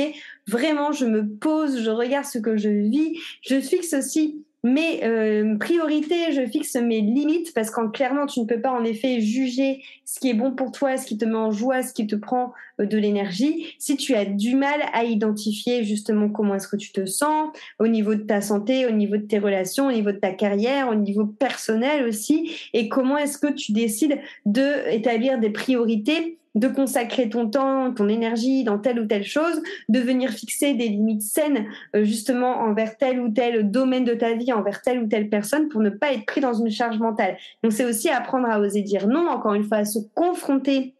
vraiment 0.48 0.92
je 0.92 1.06
me 1.06 1.26
pose, 1.26 1.82
je 1.82 1.90
regarde 1.90 2.26
ce 2.26 2.38
que 2.38 2.56
je 2.56 2.68
vis, 2.68 3.18
je 3.42 3.60
fixe 3.60 3.92
aussi 3.94 4.44
mes 4.64 5.02
euh, 5.02 5.56
priorités, 5.58 6.32
je 6.32 6.46
fixe 6.46 6.76
mes 6.76 7.00
limites 7.00 7.52
parce 7.52 7.70
qu'en 7.70 7.88
clairement, 7.88 8.26
tu 8.26 8.40
ne 8.40 8.44
peux 8.44 8.60
pas 8.60 8.70
en 8.70 8.84
effet 8.84 9.20
juger 9.20 9.82
ce 10.04 10.20
qui 10.20 10.30
est 10.30 10.34
bon 10.34 10.52
pour 10.52 10.70
toi, 10.70 10.96
ce 10.96 11.04
qui 11.04 11.18
te 11.18 11.24
met 11.24 11.34
en 11.34 11.50
joie, 11.50 11.82
ce 11.82 11.92
qui 11.92 12.06
te 12.06 12.14
prend 12.14 12.52
euh, 12.80 12.86
de 12.86 12.96
l'énergie. 12.96 13.74
Si 13.78 13.96
tu 13.96 14.14
as 14.14 14.24
du 14.24 14.54
mal 14.54 14.80
à 14.92 15.04
identifier 15.04 15.82
justement 15.82 16.28
comment 16.28 16.54
est-ce 16.54 16.68
que 16.68 16.76
tu 16.76 16.92
te 16.92 17.06
sens 17.06 17.50
au 17.80 17.88
niveau 17.88 18.14
de 18.14 18.22
ta 18.22 18.40
santé, 18.40 18.86
au 18.86 18.92
niveau 18.92 19.16
de 19.16 19.22
tes 19.22 19.40
relations, 19.40 19.88
au 19.88 19.92
niveau 19.92 20.12
de 20.12 20.18
ta 20.18 20.30
carrière, 20.30 20.88
au 20.88 20.94
niveau 20.94 21.26
personnel 21.26 22.06
aussi, 22.06 22.52
et 22.72 22.88
comment 22.88 23.18
est-ce 23.18 23.38
que 23.38 23.52
tu 23.52 23.72
décides 23.72 24.20
de 24.46 24.88
établir 24.92 25.40
des 25.40 25.50
priorités 25.50 26.38
de 26.54 26.68
consacrer 26.68 27.28
ton 27.28 27.48
temps, 27.48 27.92
ton 27.92 28.08
énergie 28.08 28.64
dans 28.64 28.78
telle 28.78 29.00
ou 29.00 29.06
telle 29.06 29.24
chose, 29.24 29.62
de 29.88 30.00
venir 30.00 30.30
fixer 30.30 30.74
des 30.74 30.88
limites 30.88 31.22
saines 31.22 31.66
euh, 31.96 32.04
justement 32.04 32.58
envers 32.60 32.96
tel 32.96 33.20
ou 33.20 33.30
tel 33.30 33.70
domaine 33.70 34.04
de 34.04 34.14
ta 34.14 34.34
vie, 34.34 34.52
envers 34.52 34.82
telle 34.82 35.02
ou 35.02 35.06
telle 35.06 35.28
personne 35.28 35.68
pour 35.68 35.80
ne 35.80 35.90
pas 35.90 36.12
être 36.12 36.26
pris 36.26 36.40
dans 36.40 36.54
une 36.54 36.70
charge 36.70 36.98
mentale. 36.98 37.36
Donc 37.62 37.72
c'est 37.72 37.84
aussi 37.84 38.08
apprendre 38.08 38.48
à 38.48 38.60
oser 38.60 38.82
dire 38.82 39.06
non, 39.06 39.28
encore 39.28 39.54
une 39.54 39.64
fois, 39.64 39.78
à 39.78 39.84
se 39.84 39.98
confronter 40.14 40.94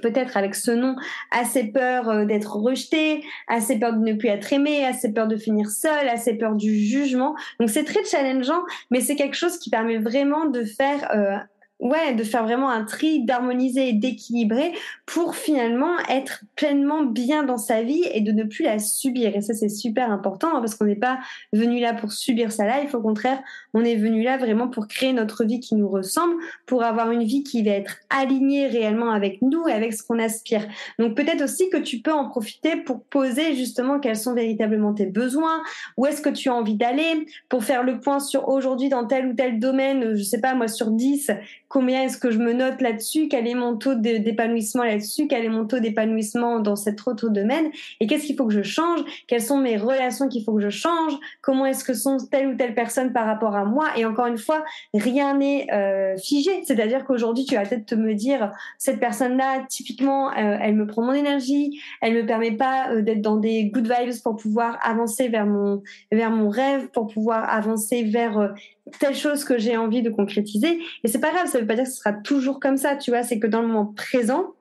peut-être 0.00 0.36
avec 0.36 0.54
ce 0.54 0.70
nom, 0.70 0.96
assez 1.30 1.64
peur 1.64 2.08
euh, 2.08 2.24
d'être 2.24 2.56
rejeté, 2.56 3.24
assez 3.48 3.78
peur 3.78 3.92
de 3.92 3.98
ne 3.98 4.12
plus 4.14 4.28
être 4.28 4.52
aimé, 4.52 4.84
assez 4.84 5.12
peur 5.12 5.26
de 5.26 5.36
finir 5.36 5.68
seul, 5.70 6.08
assez 6.08 6.34
peur 6.34 6.54
du 6.54 6.78
jugement. 6.78 7.34
Donc 7.60 7.70
c'est 7.70 7.84
très 7.84 8.04
challengeant, 8.04 8.62
mais 8.90 9.00
c'est 9.00 9.16
quelque 9.16 9.36
chose 9.36 9.58
qui 9.58 9.70
permet 9.70 9.98
vraiment 9.98 10.46
de 10.46 10.64
faire 10.64 11.10
euh, 11.14 11.36
ouais, 11.80 12.14
de 12.14 12.24
faire 12.24 12.44
vraiment 12.44 12.70
un 12.70 12.84
tri, 12.84 13.24
d'harmoniser 13.24 13.88
et 13.88 13.92
d'équilibrer 13.92 14.72
pour 15.06 15.36
finalement 15.36 15.96
être 16.08 16.44
pleinement 16.56 17.02
bien 17.02 17.44
dans 17.44 17.56
sa 17.56 17.82
vie 17.82 18.04
et 18.12 18.20
de 18.20 18.32
ne 18.32 18.44
plus 18.44 18.64
la 18.64 18.78
subir. 18.78 19.36
Et 19.36 19.40
ça, 19.40 19.54
c'est 19.54 19.68
super 19.68 20.10
important 20.10 20.48
hein, 20.56 20.60
parce 20.60 20.74
qu'on 20.74 20.86
n'est 20.86 20.96
pas 20.96 21.18
venu 21.52 21.80
là 21.80 21.94
pour 21.94 22.12
subir 22.12 22.52
sa 22.52 22.66
life. 22.66 22.94
Au 22.94 23.00
contraire, 23.00 23.40
on 23.74 23.84
est 23.84 23.96
venu 23.96 24.22
là 24.22 24.38
vraiment 24.38 24.68
pour 24.68 24.88
créer 24.88 25.12
notre 25.12 25.44
vie 25.44 25.60
qui 25.60 25.76
nous 25.76 25.88
ressemble, 25.88 26.34
pour 26.66 26.82
avoir 26.82 27.10
une 27.10 27.24
vie 27.24 27.42
qui 27.42 27.62
va 27.62 27.72
être 27.72 27.96
alignée 28.10 28.66
réellement 28.66 29.10
avec 29.10 29.40
nous 29.42 29.68
et 29.68 29.72
avec 29.72 29.92
ce 29.92 30.02
qu'on 30.02 30.18
aspire. 30.18 30.66
Donc 30.98 31.16
peut-être 31.16 31.42
aussi 31.42 31.70
que 31.70 31.76
tu 31.76 31.98
peux 31.98 32.12
en 32.12 32.28
profiter 32.28 32.76
pour 32.76 33.02
poser 33.04 33.54
justement 33.54 34.00
quels 34.00 34.16
sont 34.16 34.34
véritablement 34.34 34.94
tes 34.94 35.06
besoins, 35.06 35.62
où 35.96 36.06
est-ce 36.06 36.20
que 36.20 36.30
tu 36.30 36.48
as 36.48 36.54
envie 36.54 36.76
d'aller, 36.76 37.26
pour 37.48 37.64
faire 37.64 37.82
le 37.82 38.00
point 38.00 38.18
sur 38.18 38.48
aujourd'hui 38.48 38.88
dans 38.88 39.06
tel 39.06 39.28
ou 39.28 39.34
tel 39.34 39.58
domaine, 39.58 40.16
je 40.16 40.22
sais 40.22 40.40
pas 40.40 40.54
moi, 40.54 40.68
sur 40.68 40.90
10, 40.90 41.30
combien 41.68 42.02
est-ce 42.02 42.18
que 42.18 42.30
je 42.30 42.38
me 42.38 42.52
note 42.52 42.80
là-dessus, 42.80 43.28
quel 43.28 43.46
est 43.46 43.54
mon 43.54 43.76
taux 43.76 43.94
d'épanouissement 43.94 44.84
là-dessus, 44.84 45.26
quel 45.28 45.44
est 45.44 45.50
mon 45.50 45.66
taux 45.66 45.78
d'épanouissement 45.78 46.60
dans 46.60 46.76
cet 46.76 47.06
autre 47.06 47.28
domaine, 47.28 47.70
et 48.00 48.06
qu'est-ce 48.06 48.24
qu'il 48.24 48.36
faut 48.36 48.46
que 48.46 48.54
je 48.54 48.62
change, 48.62 49.00
quelles 49.26 49.42
sont 49.42 49.58
mes 49.58 49.76
relations 49.76 50.28
qu'il 50.28 50.44
faut 50.44 50.54
que 50.54 50.62
je 50.62 50.70
change, 50.70 51.12
comment 51.42 51.66
est-ce 51.66 51.84
que 51.84 51.94
sont 51.94 52.16
telle 52.30 52.48
ou 52.48 52.56
telle 52.56 52.74
personne 52.74 53.12
par 53.12 53.26
rapport 53.26 53.54
à 53.54 53.64
moi, 53.64 53.88
et 53.96 54.04
encore 54.04 54.26
une 54.26 54.38
fois, 54.38 54.64
rien 54.94 55.36
n'est 55.36 55.66
euh, 55.72 56.16
figé, 56.16 56.62
c'est-à-dire 56.64 57.04
qu'aujourd'hui, 57.04 57.44
tu 57.44 57.54
vas 57.54 57.64
peut-être 57.66 57.94
me 57.94 58.14
dire, 58.14 58.52
cette 58.78 59.00
personne-là, 59.00 59.66
typiquement, 59.68 60.30
euh, 60.30 60.56
elle 60.60 60.74
me 60.74 60.86
prend 60.86 61.02
mon 61.02 61.12
énergie, 61.12 61.80
elle 62.00 62.14
me 62.14 62.26
permet 62.26 62.52
pas 62.52 62.90
euh, 62.90 63.02
d'être 63.02 63.20
dans 63.20 63.36
des 63.36 63.66
good 63.66 63.84
vibes 63.86 64.22
pour 64.22 64.36
pouvoir 64.36 64.78
avancer 64.82 65.28
vers 65.28 65.46
mon, 65.46 65.82
vers 66.10 66.30
mon 66.30 66.48
rêve, 66.48 66.88
pour 66.88 67.08
pouvoir 67.08 67.48
avancer 67.48 68.04
vers 68.04 68.54
telle 68.98 69.14
chose 69.14 69.44
que 69.44 69.58
j'ai 69.58 69.76
envie 69.76 70.02
de 70.02 70.10
concrétiser. 70.10 70.80
Et 71.04 71.08
c'est 71.08 71.20
pas 71.20 71.30
grave, 71.30 71.46
ça 71.48 71.58
veut 71.58 71.66
pas 71.66 71.74
dire 71.74 71.84
que 71.84 71.90
ce 71.90 71.96
sera 71.96 72.12
toujours 72.12 72.60
comme 72.60 72.76
ça, 72.76 72.96
tu 72.96 73.10
vois. 73.10 73.22
C'est 73.22 73.38
que 73.38 73.46
dans 73.46 73.62
le 73.62 73.68
moment 73.68 73.86
présent, 73.86 74.54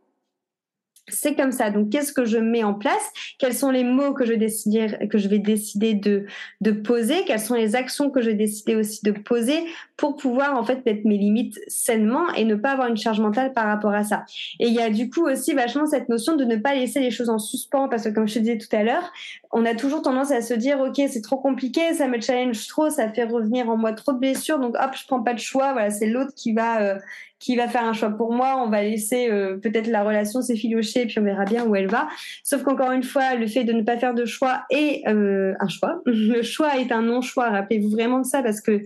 c'est 1.10 1.36
comme 1.36 1.52
ça. 1.52 1.70
Donc, 1.70 1.90
qu'est-ce 1.90 2.12
que 2.12 2.26
je 2.26 2.38
mets 2.38 2.64
en 2.64 2.74
place? 2.74 3.12
Quels 3.40 3.54
sont 3.54 3.72
les 3.72 3.84
mots 3.84 4.14
que 4.14 4.26
je, 4.26 4.34
décider, 4.34 4.88
que 5.10 5.18
je 5.18 5.28
vais 5.28 5.40
décider 5.40 5.94
de, 5.94 6.26
poser? 6.72 7.24
Quelles 7.26 7.40
sont 7.40 7.56
les 7.56 7.76
actions 7.76 8.10
que 8.10 8.22
je 8.22 8.28
vais 8.28 8.36
décider 8.36 8.76
aussi 8.76 9.00
de 9.04 9.12
poser 9.12 9.64
pour 9.96 10.16
pouvoir 10.18 10.58
en 10.58 10.64
fait 10.64 10.86
mettre 10.86 11.02
mes 11.06 11.18
limites 11.18 11.60
sainement 11.68 12.32
et 12.34 12.44
ne 12.44 12.56
pas 12.56 12.72
avoir 12.72 12.88
une 12.90 12.98
charge 12.98 13.20
mentale 13.20 13.54
par 13.54 13.66
rapport 13.66 13.94
à 13.94 14.04
ça? 14.04 14.26
Et 14.60 14.68
il 14.68 14.74
y 14.74 14.82
a 14.82 14.90
du 14.90 15.10
coup 15.10 15.26
aussi 15.26 15.54
vachement 15.54 15.86
cette 15.86 16.10
notion 16.10 16.36
de 16.36 16.44
ne 16.44 16.58
pas 16.58 16.76
laisser 16.76 17.00
les 17.00 17.12
choses 17.12 17.30
en 17.30 17.40
suspens 17.40 17.88
parce 17.88 18.04
que 18.04 18.10
comme 18.10 18.28
je 18.28 18.36
te 18.36 18.40
disais 18.40 18.58
tout 18.58 18.76
à 18.76 18.84
l'heure, 18.84 19.12
on 19.52 19.66
a 19.66 19.76
toujours 19.76 20.02
tendance 20.02 20.32
à 20.32 20.42
se 20.42 20.54
dire 20.54 20.80
ok 20.80 21.02
c'est 21.10 21.22
trop 21.22 21.38
compliqué, 21.38 21.94
ça 21.94 22.08
me 22.08 22.20
challenge 22.20 22.68
trop, 22.68 22.90
ça 22.90 23.10
fait 23.10 23.24
revenir 23.24 23.70
en 23.70 23.78
moi 23.78 23.94
trop 23.94 24.12
de 24.12 24.20
blessures, 24.20 24.60
donc 24.60 24.76
hop 24.76 24.92
je 24.94 25.06
prends 25.08 25.24
pas 25.24 25.34
de 25.34 25.40
choix. 25.40 25.72
Voilà 25.74 25.90
c'est 25.90 26.08
l'autre 26.08 26.34
qui 26.36 26.54
va 26.54 26.82
euh, 26.82 27.00
qui 27.40 27.56
va 27.56 27.68
faire 27.68 27.84
un 27.84 27.94
choix 27.94 28.10
pour 28.10 28.34
moi. 28.34 28.62
On 28.64 28.70
va 28.70 28.84
laisser 28.84 29.30
euh, 29.30 29.58
peut-être 29.58 29.88
la 29.88 30.04
relation 30.04 30.42
s'effilocher, 30.42 31.06
puis 31.06 31.20
on 31.20 31.24
verra 31.24 31.46
bien 31.46 31.66
où 31.66 31.76
elle 31.76 31.88
va. 31.88 32.08
Sauf 32.44 32.64
qu'encore 32.64 32.92
une 32.92 33.04
fois, 33.04 33.36
le 33.36 33.48
fait 33.48 33.64
de 33.64 33.74
ne 33.74 33.84
pas 33.84 33.98
faire 33.98 34.14
de 34.14 34.26
choix 34.26 34.64
est 34.70 35.08
euh, 35.08 35.54
un 35.60 35.68
choix. 35.68 36.02
Le 36.06 36.42
choix 36.42 36.78
est 36.78 36.92
un 36.92 37.02
non-choix. 37.02 37.50
Rappelez-vous 37.50 37.90
vraiment 37.90 38.20
de 38.20 38.26
ça, 38.26 38.42
parce 38.42 38.62
que 38.62 38.84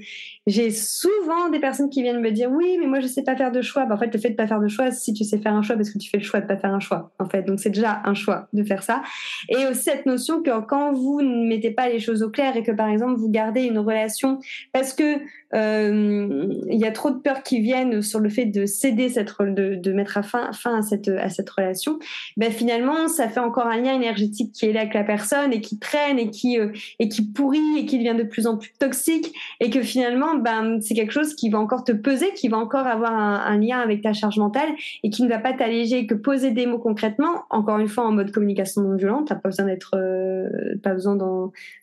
j'ai 0.48 0.72
souvent 0.72 1.50
des 1.50 1.60
personnes 1.60 1.90
qui 1.90 2.02
viennent 2.02 2.20
me 2.20 2.32
dire 2.32 2.50
oui, 2.52 2.78
mais 2.80 2.88
moi 2.88 3.00
je 3.00 3.08
sais 3.08 3.24
pas 3.24 3.36
faire 3.36 3.52
de 3.52 3.62
choix. 3.62 3.86
Bah, 3.86 3.96
en 3.96 3.98
fait, 3.98 4.12
le 4.12 4.20
fait 4.20 4.32
de 4.32 4.36
pas 4.36 4.48
faire 4.48 4.60
de 4.60 4.68
choix, 4.68 4.90
si 4.92 5.14
tu 5.14 5.24
sais 5.24 5.38
faire 5.38 5.54
un 5.54 5.62
choix, 5.62 5.76
parce 5.76 5.92
que 5.92 6.00
tu 6.00 6.10
fais 6.10 6.18
le 6.18 6.24
choix 6.24 6.42
de 6.42 6.48
pas 6.48 6.58
faire 6.58 6.74
un 6.74 6.80
choix. 6.80 7.12
En 7.20 7.30
fait, 7.30 7.44
donc 7.44 7.60
c'est 7.60 7.70
déjà 7.70 8.02
un 8.06 8.16
choix 8.16 8.48
de 8.54 8.64
faire 8.64 8.82
ça. 8.82 9.04
Et 9.50 9.68
aussi 9.68 9.84
cette 9.84 10.06
notion 10.06 10.42
que 10.42 10.62
quand 10.62 10.94
vous 10.94 11.22
ne 11.22 11.48
mettez 11.48 11.72
pas 11.72 11.90
les 11.90 12.00
choses 12.00 12.24
au 12.24 12.30
clair 12.30 12.56
et 12.58 12.64
que 12.64 12.72
par 12.72 12.88
exemple 12.88 13.20
vous 13.20 13.30
gardez 13.30 13.64
une 13.64 13.78
relation 13.78 14.40
parce 14.74 14.94
que 14.94 15.20
euh, 15.54 16.48
il 16.70 16.80
y 16.80 16.86
a 16.86 16.92
trop 16.92 17.12
de 17.12 17.18
peurs 17.18 17.44
qui 17.44 17.60
viennent 17.60 18.02
sur 18.02 18.20
le 18.20 18.30
fait 18.30 18.46
de 18.46 18.66
céder 18.66 19.10
cette 19.10 19.34
de, 19.40 19.92
mettre 19.92 20.18
à 20.18 20.24
fin, 20.24 20.50
à 20.50 20.82
cette 20.82 21.10
à 21.10 21.30
cette 21.30 21.50
relation, 21.50 22.00
ben 22.38 22.52
finalement 22.52 23.08
ça 23.08 23.28
fait 23.28 23.40
encore 23.40 23.68
un 23.68 23.78
lien 23.78 23.94
énergétique 23.94 24.54
qui 24.54 24.68
est 24.68 24.74
là 24.74 24.82
avec 24.82 24.94
la 24.94 25.04
personne 25.04 25.52
et 25.52 25.62
qui 25.62 25.78
traîne 25.78 26.20
et 26.20 26.30
qui 26.30 26.58
euh, 26.58 26.70
et 27.00 27.10
qui 27.10 27.24
pourrit 27.24 27.78
et 27.78 27.86
qui 27.86 27.98
devient 27.98 28.18
de 28.18 28.24
plus 28.24 28.48
en 28.48 28.58
plus 28.58 28.72
toxique 28.80 29.34
et 29.60 29.70
que 29.70 29.82
finalement 29.82 30.31
ben 30.36 30.80
c'est 30.82 30.94
quelque 30.94 31.12
chose 31.12 31.36
qui 31.36 31.50
va 31.50 31.60
encore 31.60 31.84
te 31.84 31.92
peser, 31.92 32.34
qui 32.34 32.48
va 32.48 32.58
encore 32.58 32.88
avoir 32.88 33.14
un, 33.14 33.58
lien 33.58 33.80
avec 33.80 34.02
ta 34.02 34.14
charge 34.14 34.38
mentale 34.38 34.70
et 35.04 35.10
qui 35.10 35.24
ne 35.24 35.30
va 35.30 35.38
pas 35.38 35.54
t'alléger 35.54 36.08
que 36.08 36.16
poser 36.16 36.52
des 36.52 36.66
mots 36.66 36.80
concrètement. 36.80 37.44
Encore 37.50 37.78
une 37.80 37.88
fois 37.88 38.06
en 38.06 38.12
mode 38.12 38.32
communication 38.32 38.82
non 38.82 38.96
violente, 38.96 39.28
t'as 39.28 39.36
pas 39.36 39.50
besoin 39.50 39.66
d'être 39.66 39.96
euh, 39.96 40.50
pas 40.84 40.94
besoin 40.94 41.18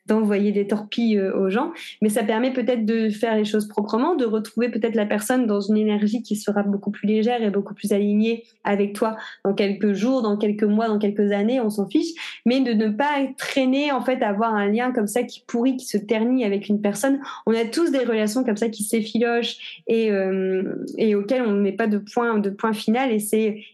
d'envoyer 0.07 0.53
des 0.53 0.67
torpilles 0.67 1.19
euh, 1.19 1.37
aux 1.37 1.51
gens, 1.51 1.73
mais 2.03 2.09
ça 2.09 2.25
permet 2.25 2.53
peut-être 2.53 2.85
de 2.85 3.11
faire 3.11 3.37
les 3.37 3.45
choses 3.45 3.69
proprement, 3.69 4.17
de 4.17 4.25
retrouver 4.25 4.69
peut-être 4.71 4.95
la 4.95 5.07
personne 5.07 5.47
dans 5.47 5.61
une 5.61 5.77
énergie 5.77 6.23
qui 6.23 6.37
sera 6.37 6.63
beaucoup 6.63 6.91
plus 6.91 7.07
légère 7.07 7.43
et 7.43 7.51
beaucoup 7.51 7.75
plus 7.75 7.93
alignée 7.93 8.45
avec 8.65 8.95
toi 8.95 9.17
dans 9.45 9.55
quelques 9.55 9.93
jours, 9.93 10.23
dans 10.23 10.37
quelques 10.37 10.65
mois, 10.65 10.89
dans 10.89 10.99
quelques 10.99 11.33
années, 11.33 11.61
on 11.61 11.71
s'en 11.71 11.89
fiche, 11.89 12.41
mais 12.47 12.61
de 12.61 12.73
ne 12.73 12.89
pas 12.89 13.27
traîner 13.37 13.93
en 13.93 14.01
fait, 14.01 14.23
avoir 14.23 14.55
un 14.55 14.69
lien 14.69 14.93
comme 14.93 15.07
ça 15.07 15.23
qui 15.23 15.45
pourrit, 15.47 15.77
qui 15.77 15.87
se 15.87 15.99
ternit 15.99 16.45
avec 16.45 16.69
une 16.69 16.81
personne. 16.81 17.21
On 17.47 17.55
a 17.55 17.65
tous 17.65 17.91
des 17.91 18.05
relations 18.05 18.38
comme 18.45 18.57
ça 18.57 18.69
qui 18.69 18.83
s'effilochent 18.83 19.83
et, 19.87 20.11
euh, 20.11 20.85
et 20.97 21.15
auxquelles 21.15 21.43
on 21.43 21.53
ne 21.53 21.61
met 21.61 21.73
pas 21.73 21.87
de 21.87 21.99
point, 21.99 22.39
de 22.39 22.51
point 22.51 22.73
final 22.73 23.13
et 23.13 23.19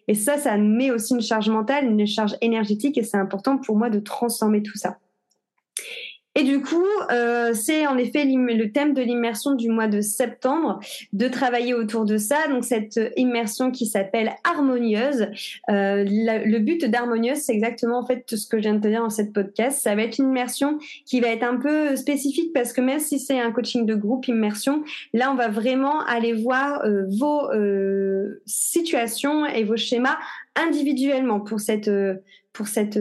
et 0.09 0.15
ça, 0.15 0.37
ça 0.39 0.57
met 0.57 0.91
aussi 0.91 1.15
une 1.15 1.23
charge 1.23 1.49
mentale, 1.49 1.87
une 1.87 2.07
charge 2.07 2.37
énergétique 2.41 2.99
et 2.99 3.03
c'est 3.03 3.17
important 3.17 3.59
pour 3.59 3.77
moi 3.77 3.91
de 3.91 3.99
transformer 3.99 4.63
tout 4.63 4.77
ça. 4.77 4.99
Et 6.37 6.43
du 6.43 6.61
coup, 6.61 6.85
euh, 7.13 7.55
c'est 7.55 7.87
en 7.87 7.97
effet 7.97 8.25
le 8.25 8.73
thème 8.73 8.93
de 8.93 9.03
l'immersion 9.03 9.53
du 9.55 9.69
mois 9.69 9.87
de 9.87 10.01
septembre, 10.01 10.81
de 11.13 11.29
travailler 11.29 11.75
autour 11.75 12.05
de 12.05 12.17
ça. 12.17 12.49
Donc 12.49 12.65
cette 12.65 13.01
immersion 13.17 13.71
qui 13.71 13.87
s'appelle 13.87 14.33
harmonieuse. 14.43 15.29
Euh, 15.71 16.05
le 16.05 16.59
but 16.59 16.85
d'harmonieuse, 16.87 17.39
c'est 17.39 17.53
exactement 17.53 17.99
en 17.99 18.07
fait 18.07 18.25
tout 18.27 18.37
ce 18.37 18.49
que 18.49 18.57
je 18.59 18.63
viens 18.63 18.75
de 18.75 18.81
te 18.81 18.89
dire 18.89 19.03
dans 19.03 19.11
cette 19.11 19.33
podcast. 19.33 19.81
Ça 19.81 19.95
va 19.95 20.03
être 20.03 20.19
une 20.19 20.31
immersion 20.31 20.79
qui 21.07 21.21
va 21.21 21.29
être 21.29 21.45
un 21.45 21.57
peu 21.57 21.95
spécifique 21.95 22.53
parce 22.53 22.73
que 22.73 22.81
même 22.81 23.01
si 23.01 23.21
c'est 23.21 23.39
un 23.39 23.53
coaching 23.53 23.87
de 23.87 23.95
groupe 23.95 24.27
immersion, 24.27 24.83
là 25.13 25.31
on 25.31 25.37
va 25.37 25.49
vraiment 25.49 26.01
aller 26.01 26.33
voir 26.33 26.85
euh, 26.85 27.05
vos 27.09 27.51
euh, 27.53 28.43
situations 28.45 29.47
et 29.47 29.63
vos 29.63 29.77
schémas 29.77 30.17
individuellement 30.57 31.41
pour 31.41 31.61
cette 31.61 31.91
pour 32.53 32.69
cette 32.69 32.99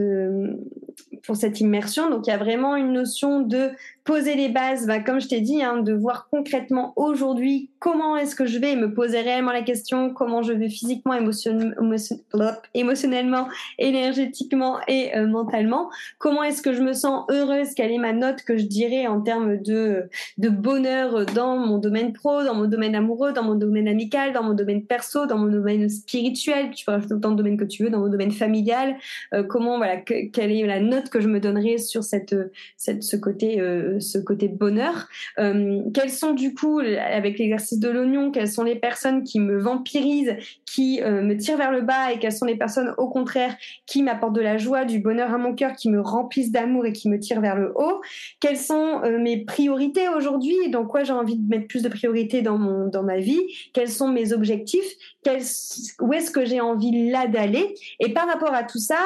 pour 1.25 1.35
cette 1.35 1.59
immersion. 1.59 2.09
Donc 2.09 2.27
il 2.27 2.29
y 2.29 2.33
a 2.33 2.37
vraiment 2.37 2.75
une 2.75 2.93
notion 2.93 3.41
de 3.41 3.71
poser 4.03 4.35
les 4.35 4.49
bases, 4.49 4.85
bah, 4.85 4.99
comme 4.99 5.21
je 5.21 5.27
t'ai 5.27 5.41
dit, 5.41 5.63
hein, 5.63 5.77
de 5.77 5.93
voir 5.93 6.27
concrètement 6.29 6.93
aujourd'hui 6.95 7.69
comment 7.79 8.17
est-ce 8.17 8.35
que 8.35 8.45
je 8.45 8.59
vais 8.59 8.75
me 8.75 8.93
poser 8.93 9.21
réellement 9.21 9.51
la 9.51 9.61
question, 9.61 10.13
comment 10.13 10.41
je 10.41 10.53
vais 10.53 10.69
physiquement, 10.69 11.13
émotionnellement, 12.73 13.47
énergétiquement 13.77 14.79
et 14.87 15.15
euh, 15.17 15.27
mentalement, 15.27 15.89
comment 16.17 16.43
est-ce 16.43 16.61
que 16.61 16.73
je 16.73 16.81
me 16.81 16.93
sens 16.93 17.25
heureuse, 17.29 17.73
quelle 17.75 17.91
est 17.91 17.97
ma 17.97 18.13
note 18.13 18.41
que 18.43 18.57
je 18.57 18.65
dirais 18.65 19.07
en 19.07 19.21
termes 19.21 19.57
de, 19.57 20.03
de 20.37 20.49
bonheur 20.49 21.25
dans 21.27 21.57
mon 21.57 21.77
domaine 21.77 22.13
pro, 22.13 22.43
dans 22.43 22.55
mon 22.55 22.65
domaine 22.65 22.95
amoureux, 22.95 23.33
dans 23.33 23.43
mon 23.43 23.55
domaine 23.55 23.87
amical, 23.87 24.33
dans 24.33 24.43
mon 24.43 24.53
domaine 24.53 24.85
perso, 24.85 25.25
dans 25.25 25.37
mon 25.37 25.47
domaine 25.47 25.89
spirituel, 25.89 26.71
tu 26.71 26.85
peux 26.85 26.91
rajouter 26.91 27.13
autant 27.13 27.31
de 27.31 27.37
domaines 27.37 27.57
que 27.57 27.65
tu 27.65 27.83
veux, 27.83 27.89
dans 27.89 27.99
mon 27.99 28.09
domaine 28.09 28.31
familial, 28.31 28.95
euh, 29.33 29.43
comment, 29.43 29.77
voilà, 29.77 29.97
quelle 29.97 30.51
est 30.51 30.65
la 30.65 30.79
note 30.79 31.09
que 31.09 31.21
je 31.21 31.27
me 31.27 31.39
donnerais 31.39 31.77
sur 31.77 32.03
cette, 32.03 32.35
cette, 32.77 33.03
ce 33.03 33.15
côté 33.15 33.59
euh, 33.59 33.92
ce 33.99 34.17
côté 34.17 34.47
bonheur. 34.47 35.07
Euh, 35.39 35.81
quels 35.93 36.09
sont 36.09 36.33
du 36.33 36.53
coup, 36.53 36.79
avec 36.79 37.39
l'exercice 37.39 37.79
de 37.79 37.89
l'oignon, 37.89 38.31
quelles 38.31 38.51
sont 38.51 38.63
les 38.63 38.75
personnes 38.75 39.23
qui 39.23 39.39
me 39.39 39.57
vampirisent, 39.59 40.35
qui 40.65 41.01
euh, 41.01 41.21
me 41.21 41.37
tirent 41.37 41.57
vers 41.57 41.71
le 41.71 41.81
bas 41.81 42.11
et 42.11 42.19
quelles 42.19 42.33
sont 42.33 42.45
les 42.45 42.55
personnes 42.55 42.93
au 42.97 43.09
contraire 43.09 43.55
qui 43.85 44.03
m'apportent 44.03 44.35
de 44.35 44.41
la 44.41 44.57
joie, 44.57 44.85
du 44.85 44.99
bonheur 44.99 45.33
à 45.33 45.37
mon 45.37 45.53
cœur, 45.53 45.73
qui 45.73 45.89
me 45.89 45.99
remplissent 45.99 46.51
d'amour 46.51 46.85
et 46.85 46.93
qui 46.93 47.09
me 47.09 47.19
tirent 47.19 47.41
vers 47.41 47.55
le 47.55 47.73
haut? 47.75 48.01
Quelles 48.39 48.57
sont 48.57 49.01
euh, 49.03 49.19
mes 49.19 49.43
priorités 49.43 50.09
aujourd'hui, 50.09 50.69
dans 50.69 50.85
quoi 50.85 51.03
j'ai 51.03 51.13
envie 51.13 51.37
de 51.37 51.47
mettre 51.47 51.67
plus 51.67 51.83
de 51.83 51.89
priorités 51.89 52.41
dans 52.41 52.53
dans 52.87 53.03
ma 53.03 53.17
vie, 53.17 53.41
quels 53.73 53.89
sont 53.89 54.07
mes 54.07 54.33
objectifs, 54.33 54.95
où 56.01 56.13
est-ce 56.13 56.31
que 56.31 56.45
j'ai 56.45 56.61
envie 56.61 57.09
là 57.09 57.27
d'aller? 57.27 57.75
Et 57.99 58.13
par 58.13 58.27
rapport 58.27 58.53
à 58.53 58.63
tout 58.63 58.79
ça, 58.79 58.97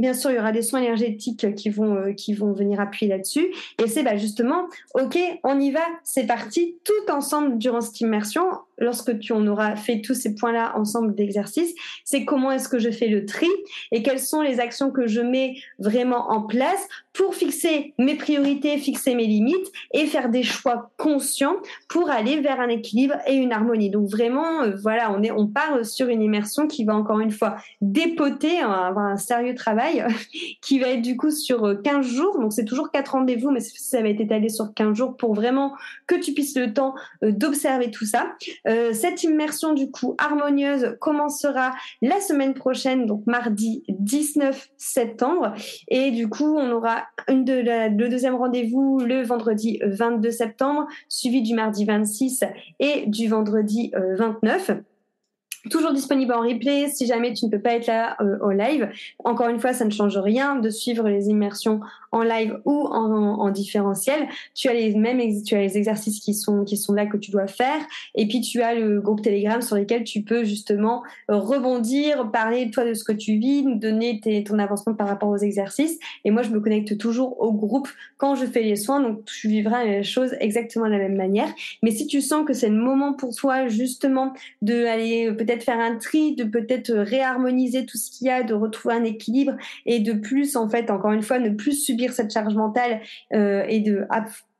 bien 0.00 0.14
sûr, 0.14 0.30
il 0.30 0.36
y 0.36 0.38
aura 0.38 0.52
des 0.52 0.62
soins 0.62 0.80
énergétiques 0.80 1.54
qui 1.54 1.70
vont 1.70 2.14
qui 2.14 2.34
vont 2.34 2.52
venir 2.52 2.80
appuyer 2.80 3.10
là-dessus. 3.10 3.46
Et 3.82 3.88
c'est 3.88 4.02
bah, 4.02 4.16
justement, 4.16 4.66
ok, 4.94 5.18
on 5.42 5.58
y 5.58 5.70
va, 5.70 5.80
c'est 6.04 6.26
parti, 6.26 6.76
tout 6.84 7.12
ensemble 7.12 7.58
durant 7.58 7.80
cette 7.80 8.00
immersion. 8.00 8.44
Lorsque 8.78 9.18
tu 9.18 9.32
en 9.32 9.46
auras 9.46 9.76
fait 9.76 10.00
tous 10.02 10.14
ces 10.14 10.34
points-là 10.34 10.76
ensemble 10.76 11.14
d'exercice, 11.14 11.74
c'est 12.04 12.24
comment 12.24 12.50
est-ce 12.50 12.68
que 12.68 12.78
je 12.78 12.90
fais 12.90 13.08
le 13.08 13.24
tri 13.24 13.48
et 13.92 14.02
quelles 14.02 14.20
sont 14.20 14.42
les 14.42 14.60
actions 14.60 14.90
que 14.90 15.06
je 15.06 15.20
mets 15.20 15.56
vraiment 15.78 16.30
en 16.30 16.42
place 16.42 16.86
pour 17.16 17.34
fixer 17.34 17.94
mes 17.98 18.14
priorités, 18.14 18.76
fixer 18.76 19.14
mes 19.14 19.26
limites 19.26 19.72
et 19.94 20.06
faire 20.06 20.28
des 20.28 20.42
choix 20.42 20.90
conscients 20.98 21.56
pour 21.88 22.10
aller 22.10 22.40
vers 22.40 22.60
un 22.60 22.68
équilibre 22.68 23.14
et 23.26 23.34
une 23.34 23.52
harmonie. 23.52 23.88
Donc 23.88 24.08
vraiment, 24.08 24.62
euh, 24.62 24.76
voilà, 24.82 25.10
on 25.10 25.22
est, 25.22 25.30
on 25.30 25.46
part 25.46 25.84
sur 25.84 26.08
une 26.08 26.20
immersion 26.20 26.66
qui 26.66 26.84
va 26.84 26.94
encore 26.94 27.20
une 27.20 27.30
fois 27.30 27.56
dépoter, 27.80 28.60
va 28.60 28.86
avoir 28.86 29.06
un 29.06 29.16
sérieux 29.16 29.54
travail 29.54 30.04
qui 30.60 30.78
va 30.78 30.88
être 30.88 31.02
du 31.02 31.16
coup 31.16 31.30
sur 31.30 31.80
15 31.82 31.96
euh, 31.96 32.02
jours. 32.02 32.38
Donc 32.38 32.52
c'est 32.52 32.66
toujours 32.66 32.90
quatre 32.90 33.12
rendez-vous, 33.12 33.50
mais 33.50 33.60
ça 33.60 34.02
va 34.02 34.08
être 34.08 34.20
étalé 34.20 34.50
sur 34.50 34.74
15 34.74 34.94
jours 34.94 35.16
pour 35.16 35.34
vraiment 35.34 35.74
que 36.06 36.16
tu 36.16 36.34
puisses 36.34 36.56
le 36.56 36.74
temps 36.74 36.94
euh, 37.24 37.32
d'observer 37.32 37.90
tout 37.90 38.04
ça. 38.04 38.34
Cette 38.92 39.22
immersion 39.22 39.74
du 39.74 39.90
coup 39.90 40.14
harmonieuse 40.18 40.96
commencera 41.00 41.72
la 42.02 42.20
semaine 42.20 42.54
prochaine, 42.54 43.06
donc 43.06 43.22
mardi 43.26 43.84
19 43.88 44.70
septembre. 44.76 45.54
Et 45.88 46.10
du 46.10 46.28
coup, 46.28 46.56
on 46.56 46.70
aura 46.72 47.04
une 47.28 47.44
de 47.44 47.54
le 47.54 48.08
deuxième 48.08 48.34
rendez-vous 48.34 48.98
le 49.00 49.22
vendredi 49.22 49.80
22 49.84 50.30
septembre, 50.30 50.86
suivi 51.08 51.42
du 51.42 51.54
mardi 51.54 51.84
26 51.84 52.44
et 52.80 53.04
du 53.06 53.28
vendredi 53.28 53.92
29 53.94 54.72
toujours 55.70 55.92
disponible 55.92 56.32
en 56.32 56.40
replay 56.40 56.88
si 56.88 57.06
jamais 57.06 57.32
tu 57.32 57.46
ne 57.46 57.50
peux 57.50 57.60
pas 57.60 57.74
être 57.74 57.86
là 57.86 58.16
euh, 58.20 58.38
au 58.40 58.50
live. 58.50 58.88
Encore 59.24 59.48
une 59.48 59.60
fois, 59.60 59.72
ça 59.72 59.84
ne 59.84 59.90
change 59.90 60.16
rien 60.16 60.56
de 60.56 60.70
suivre 60.70 61.08
les 61.08 61.28
immersions 61.28 61.80
en 62.16 62.22
live 62.22 62.58
ou 62.64 62.86
en, 62.86 63.50
différentiel, 63.50 64.28
tu 64.54 64.68
as 64.68 64.74
les 64.74 64.94
mêmes 64.94 65.20
tu 65.44 65.54
as 65.54 65.60
les 65.60 65.76
exercices 65.76 66.20
qui 66.20 66.34
sont 66.34 66.64
qui 66.64 66.76
sont 66.76 66.92
là 66.92 67.06
que 67.06 67.16
tu 67.16 67.30
dois 67.30 67.46
faire. 67.46 67.80
Et 68.14 68.26
puis 68.26 68.40
tu 68.40 68.62
as 68.62 68.74
le 68.74 69.00
groupe 69.00 69.22
Telegram 69.22 69.60
sur 69.62 69.76
lequel 69.76 70.04
tu 70.04 70.22
peux 70.22 70.44
justement 70.44 71.02
rebondir, 71.28 72.30
parler 72.30 72.70
toi 72.70 72.84
de 72.84 72.94
ce 72.94 73.04
que 73.04 73.12
tu 73.12 73.36
vis, 73.38 73.64
donner 73.66 74.20
ton 74.46 74.58
avancement 74.58 74.94
par 74.94 75.08
rapport 75.08 75.28
aux 75.28 75.36
exercices. 75.36 75.98
Et 76.24 76.30
moi 76.30 76.42
je 76.42 76.50
me 76.50 76.60
connecte 76.60 76.98
toujours 76.98 77.40
au 77.40 77.52
groupe 77.52 77.88
quand 78.16 78.34
je 78.34 78.46
fais 78.46 78.62
les 78.62 78.76
soins. 78.76 79.00
Donc 79.00 79.24
tu 79.24 79.48
vivras 79.48 79.84
les 79.84 80.02
choses 80.02 80.34
exactement 80.40 80.86
de 80.86 80.92
la 80.92 80.98
même 80.98 81.16
manière. 81.16 81.48
Mais 81.82 81.90
si 81.90 82.06
tu 82.06 82.20
sens 82.20 82.46
que 82.46 82.52
c'est 82.52 82.68
le 82.68 82.76
moment 82.76 83.12
pour 83.12 83.34
toi 83.34 83.68
justement 83.68 84.32
de 84.62 84.86
aller 84.86 85.32
peut-être 85.32 85.62
faire 85.62 85.80
un 85.80 85.96
tri, 85.96 86.34
de 86.34 86.44
peut-être 86.44 86.92
réharmoniser 86.92 87.86
tout 87.86 87.98
ce 87.98 88.10
qu'il 88.10 88.26
y 88.26 88.30
a, 88.30 88.42
de 88.42 88.54
retrouver 88.54 88.94
un 88.94 89.04
équilibre 89.04 89.54
et 89.84 90.00
de 90.00 90.12
plus 90.12 90.56
en 90.56 90.68
fait 90.68 90.90
encore 90.90 91.12
une 91.12 91.22
fois 91.22 91.38
ne 91.38 91.50
plus 91.50 91.84
subir 91.84 92.05
cette 92.12 92.32
charge 92.32 92.54
mentale 92.54 93.00
euh, 93.32 93.64
et 93.68 93.80
de 93.80 94.06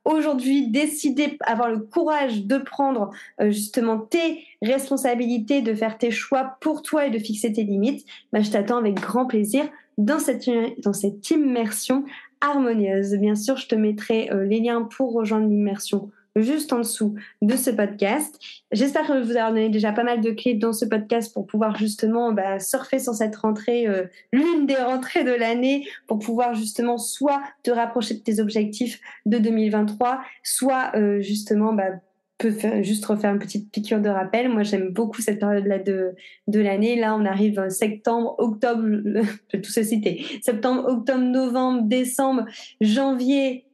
aujourd'hui 0.07 0.69
décider, 0.69 1.37
avoir 1.41 1.69
le 1.69 1.79
courage 1.79 2.45
de 2.45 2.57
prendre 2.57 3.09
euh, 3.41 3.51
justement 3.51 3.99
tes 3.99 4.43
responsabilités, 4.61 5.61
de 5.61 5.73
faire 5.73 5.97
tes 5.97 6.11
choix 6.11 6.57
pour 6.61 6.81
toi 6.81 7.07
et 7.07 7.09
de 7.09 7.19
fixer 7.19 7.51
tes 7.51 7.63
limites, 7.63 8.05
bah, 8.31 8.41
je 8.41 8.49
t'attends 8.49 8.77
avec 8.77 8.95
grand 8.95 9.25
plaisir 9.25 9.65
dans 9.97 10.19
cette, 10.19 10.49
dans 10.83 10.93
cette 10.93 11.29
immersion 11.29 12.05
harmonieuse. 12.39 13.15
Bien 13.15 13.35
sûr, 13.35 13.57
je 13.57 13.67
te 13.67 13.75
mettrai 13.75 14.29
euh, 14.31 14.45
les 14.45 14.59
liens 14.59 14.83
pour 14.83 15.13
rejoindre 15.13 15.47
l'immersion 15.47 16.09
juste 16.41 16.73
en 16.73 16.79
dessous 16.79 17.15
de 17.41 17.55
ce 17.55 17.69
podcast. 17.69 18.39
J'espère 18.71 19.07
que 19.07 19.23
vous 19.23 19.35
avez 19.37 19.49
donné 19.49 19.69
déjà 19.69 19.91
pas 19.91 20.03
mal 20.03 20.21
de 20.21 20.31
clés 20.31 20.53
dans 20.53 20.73
ce 20.73 20.85
podcast 20.85 21.33
pour 21.33 21.45
pouvoir 21.45 21.77
justement 21.77 22.31
bah, 22.31 22.59
surfer 22.59 22.99
sur 22.99 23.13
cette 23.13 23.35
rentrée, 23.35 23.87
euh, 23.87 24.05
l'une 24.31 24.65
des 24.65 24.75
rentrées 24.75 25.23
de 25.23 25.33
l'année, 25.33 25.87
pour 26.07 26.19
pouvoir 26.19 26.53
justement 26.53 26.97
soit 26.97 27.41
te 27.63 27.71
rapprocher 27.71 28.15
de 28.15 28.19
tes 28.19 28.39
objectifs 28.39 28.99
de 29.25 29.37
2023, 29.37 30.21
soit 30.43 30.91
euh, 30.95 31.21
justement 31.21 31.73
bah, 31.73 31.91
peut 32.37 32.51
faire, 32.51 32.83
juste 32.83 33.05
refaire 33.05 33.31
une 33.33 33.39
petite 33.39 33.71
piqûre 33.71 34.01
de 34.01 34.09
rappel. 34.09 34.49
Moi, 34.49 34.63
j'aime 34.63 34.89
beaucoup 34.89 35.21
cette 35.21 35.39
période-là 35.39 35.79
de, 35.79 36.13
de 36.47 36.59
l'année. 36.59 36.99
Là, 36.99 37.15
on 37.15 37.25
arrive 37.25 37.59
en 37.59 37.69
septembre, 37.69 38.35
octobre, 38.37 38.83
je 38.87 39.21
vais 39.53 39.61
tout 39.61 39.71
se 39.71 39.83
citer. 39.83 40.23
Septembre, 40.41 40.85
octobre, 40.87 41.23
novembre, 41.23 41.83
décembre, 41.83 42.45
janvier, 42.81 43.66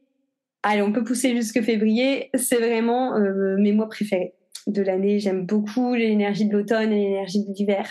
Allez, 0.66 0.80
on 0.80 0.92
peut 0.92 1.04
pousser 1.04 1.36
jusque 1.36 1.60
février. 1.62 2.30
C'est 2.34 2.56
vraiment 2.56 3.18
euh, 3.18 3.56
mes 3.58 3.72
mois 3.72 3.86
préférés 3.86 4.32
de 4.66 4.80
l'année. 4.80 5.20
J'aime 5.20 5.44
beaucoup 5.44 5.92
l'énergie 5.92 6.46
de 6.46 6.54
l'automne 6.54 6.90
et 6.90 7.04
l'énergie 7.04 7.44
de 7.44 7.52
l'hiver. 7.52 7.86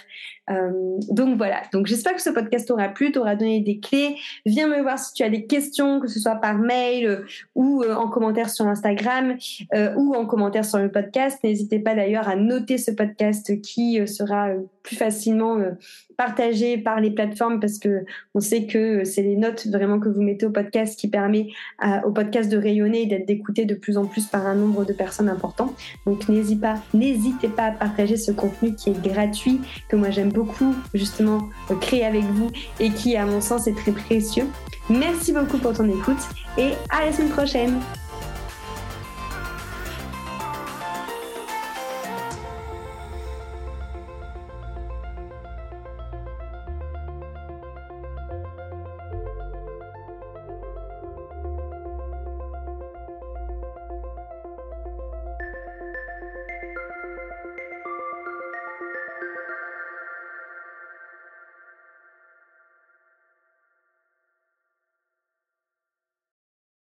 Euh, 0.50 0.72
donc 1.12 1.38
voilà. 1.38 1.62
Donc 1.72 1.86
j'espère 1.86 2.16
que 2.16 2.22
ce 2.24 2.32
podcast 2.32 2.68
t'aura 2.68 2.90
plu, 2.90 3.12
t'aura 3.12 3.36
donné 3.36 3.62
des 3.62 3.80
clés. 3.80 4.16
Viens 4.48 4.68
me 4.68 4.82
voir 4.82 4.98
si 4.98 5.14
tu 5.14 5.22
as 5.22 5.30
des 5.30 5.46
questions, 5.46 6.00
que 6.00 6.08
ce 6.08 6.20
soit 6.20 6.38
par 6.38 6.58
mail 6.58 7.06
euh, 7.06 7.26
ou 7.54 7.84
en 7.84 8.10
commentaire 8.10 8.50
sur 8.50 8.66
Instagram 8.66 9.38
ou 9.96 10.16
en 10.16 10.26
commentaire 10.26 10.66
sur 10.66 10.80
le 10.80 10.92
podcast. 10.92 11.38
N'hésitez 11.44 11.78
pas 11.78 11.94
d'ailleurs 11.94 12.28
à 12.28 12.36
noter 12.36 12.80
ce 12.80 12.90
podcast 12.90 13.62
qui 13.62 14.06
sera 14.08 14.50
plus 14.82 14.96
facilement 14.96 15.60
partagé 16.18 16.78
par 16.78 17.00
les 17.00 17.12
plateformes 17.12 17.60
parce 17.60 17.80
que 17.80 18.06
on 18.34 18.40
sait 18.40 18.66
que 18.66 19.04
c'est 19.04 19.22
les 19.22 19.36
notes 19.36 19.68
vraiment 19.68 20.00
que 20.00 20.10
vous 20.10 20.22
mettez 20.22 20.46
au 20.46 20.52
podcast 20.52 20.98
qui 21.00 21.08
permet 21.08 21.50
au 22.06 22.12
podcast 22.12 22.52
de 22.52 22.58
rayonner 22.58 23.04
et 23.04 23.06
d'être 23.06 23.30
écouté 23.30 23.66
de 23.66 23.76
plus 23.76 23.98
en 23.98 24.06
plus 24.06 24.26
par 24.26 24.46
un 24.46 24.56
nombre 24.56 24.86
de 24.86 24.94
personnes 24.94 25.30
important. 25.30 25.74
Donc 26.06 26.30
n'hésitez 26.30 26.62
pas, 26.62 26.76
n'hésitez 26.94 27.48
pas 27.48 27.66
à 27.66 27.72
partager 27.72 28.18
ce 28.18 28.32
contenu 28.32 28.76
qui 28.76 28.90
est 28.90 29.02
gratuit, 29.02 29.60
que 29.90 29.96
moi 29.96 30.10
j'aime 30.10 30.32
beaucoup 30.32 30.76
justement 30.94 31.50
créer 31.82 32.06
avec 32.06 32.24
vous 32.24 32.50
et 32.80 32.90
qui 32.90 33.16
à 33.16 33.26
mon 33.26 33.42
sens 33.42 33.68
est 33.68 33.76
très 33.76 33.92
précieux. 33.92 34.46
Merci 34.90 35.32
beaucoup 35.32 35.58
pour 35.58 35.74
ton 35.74 35.90
écoute 35.90 36.18
et 36.58 36.72
à 36.90 37.06
la 37.06 37.12
semaine 37.12 37.30
prochaine. 37.30 37.80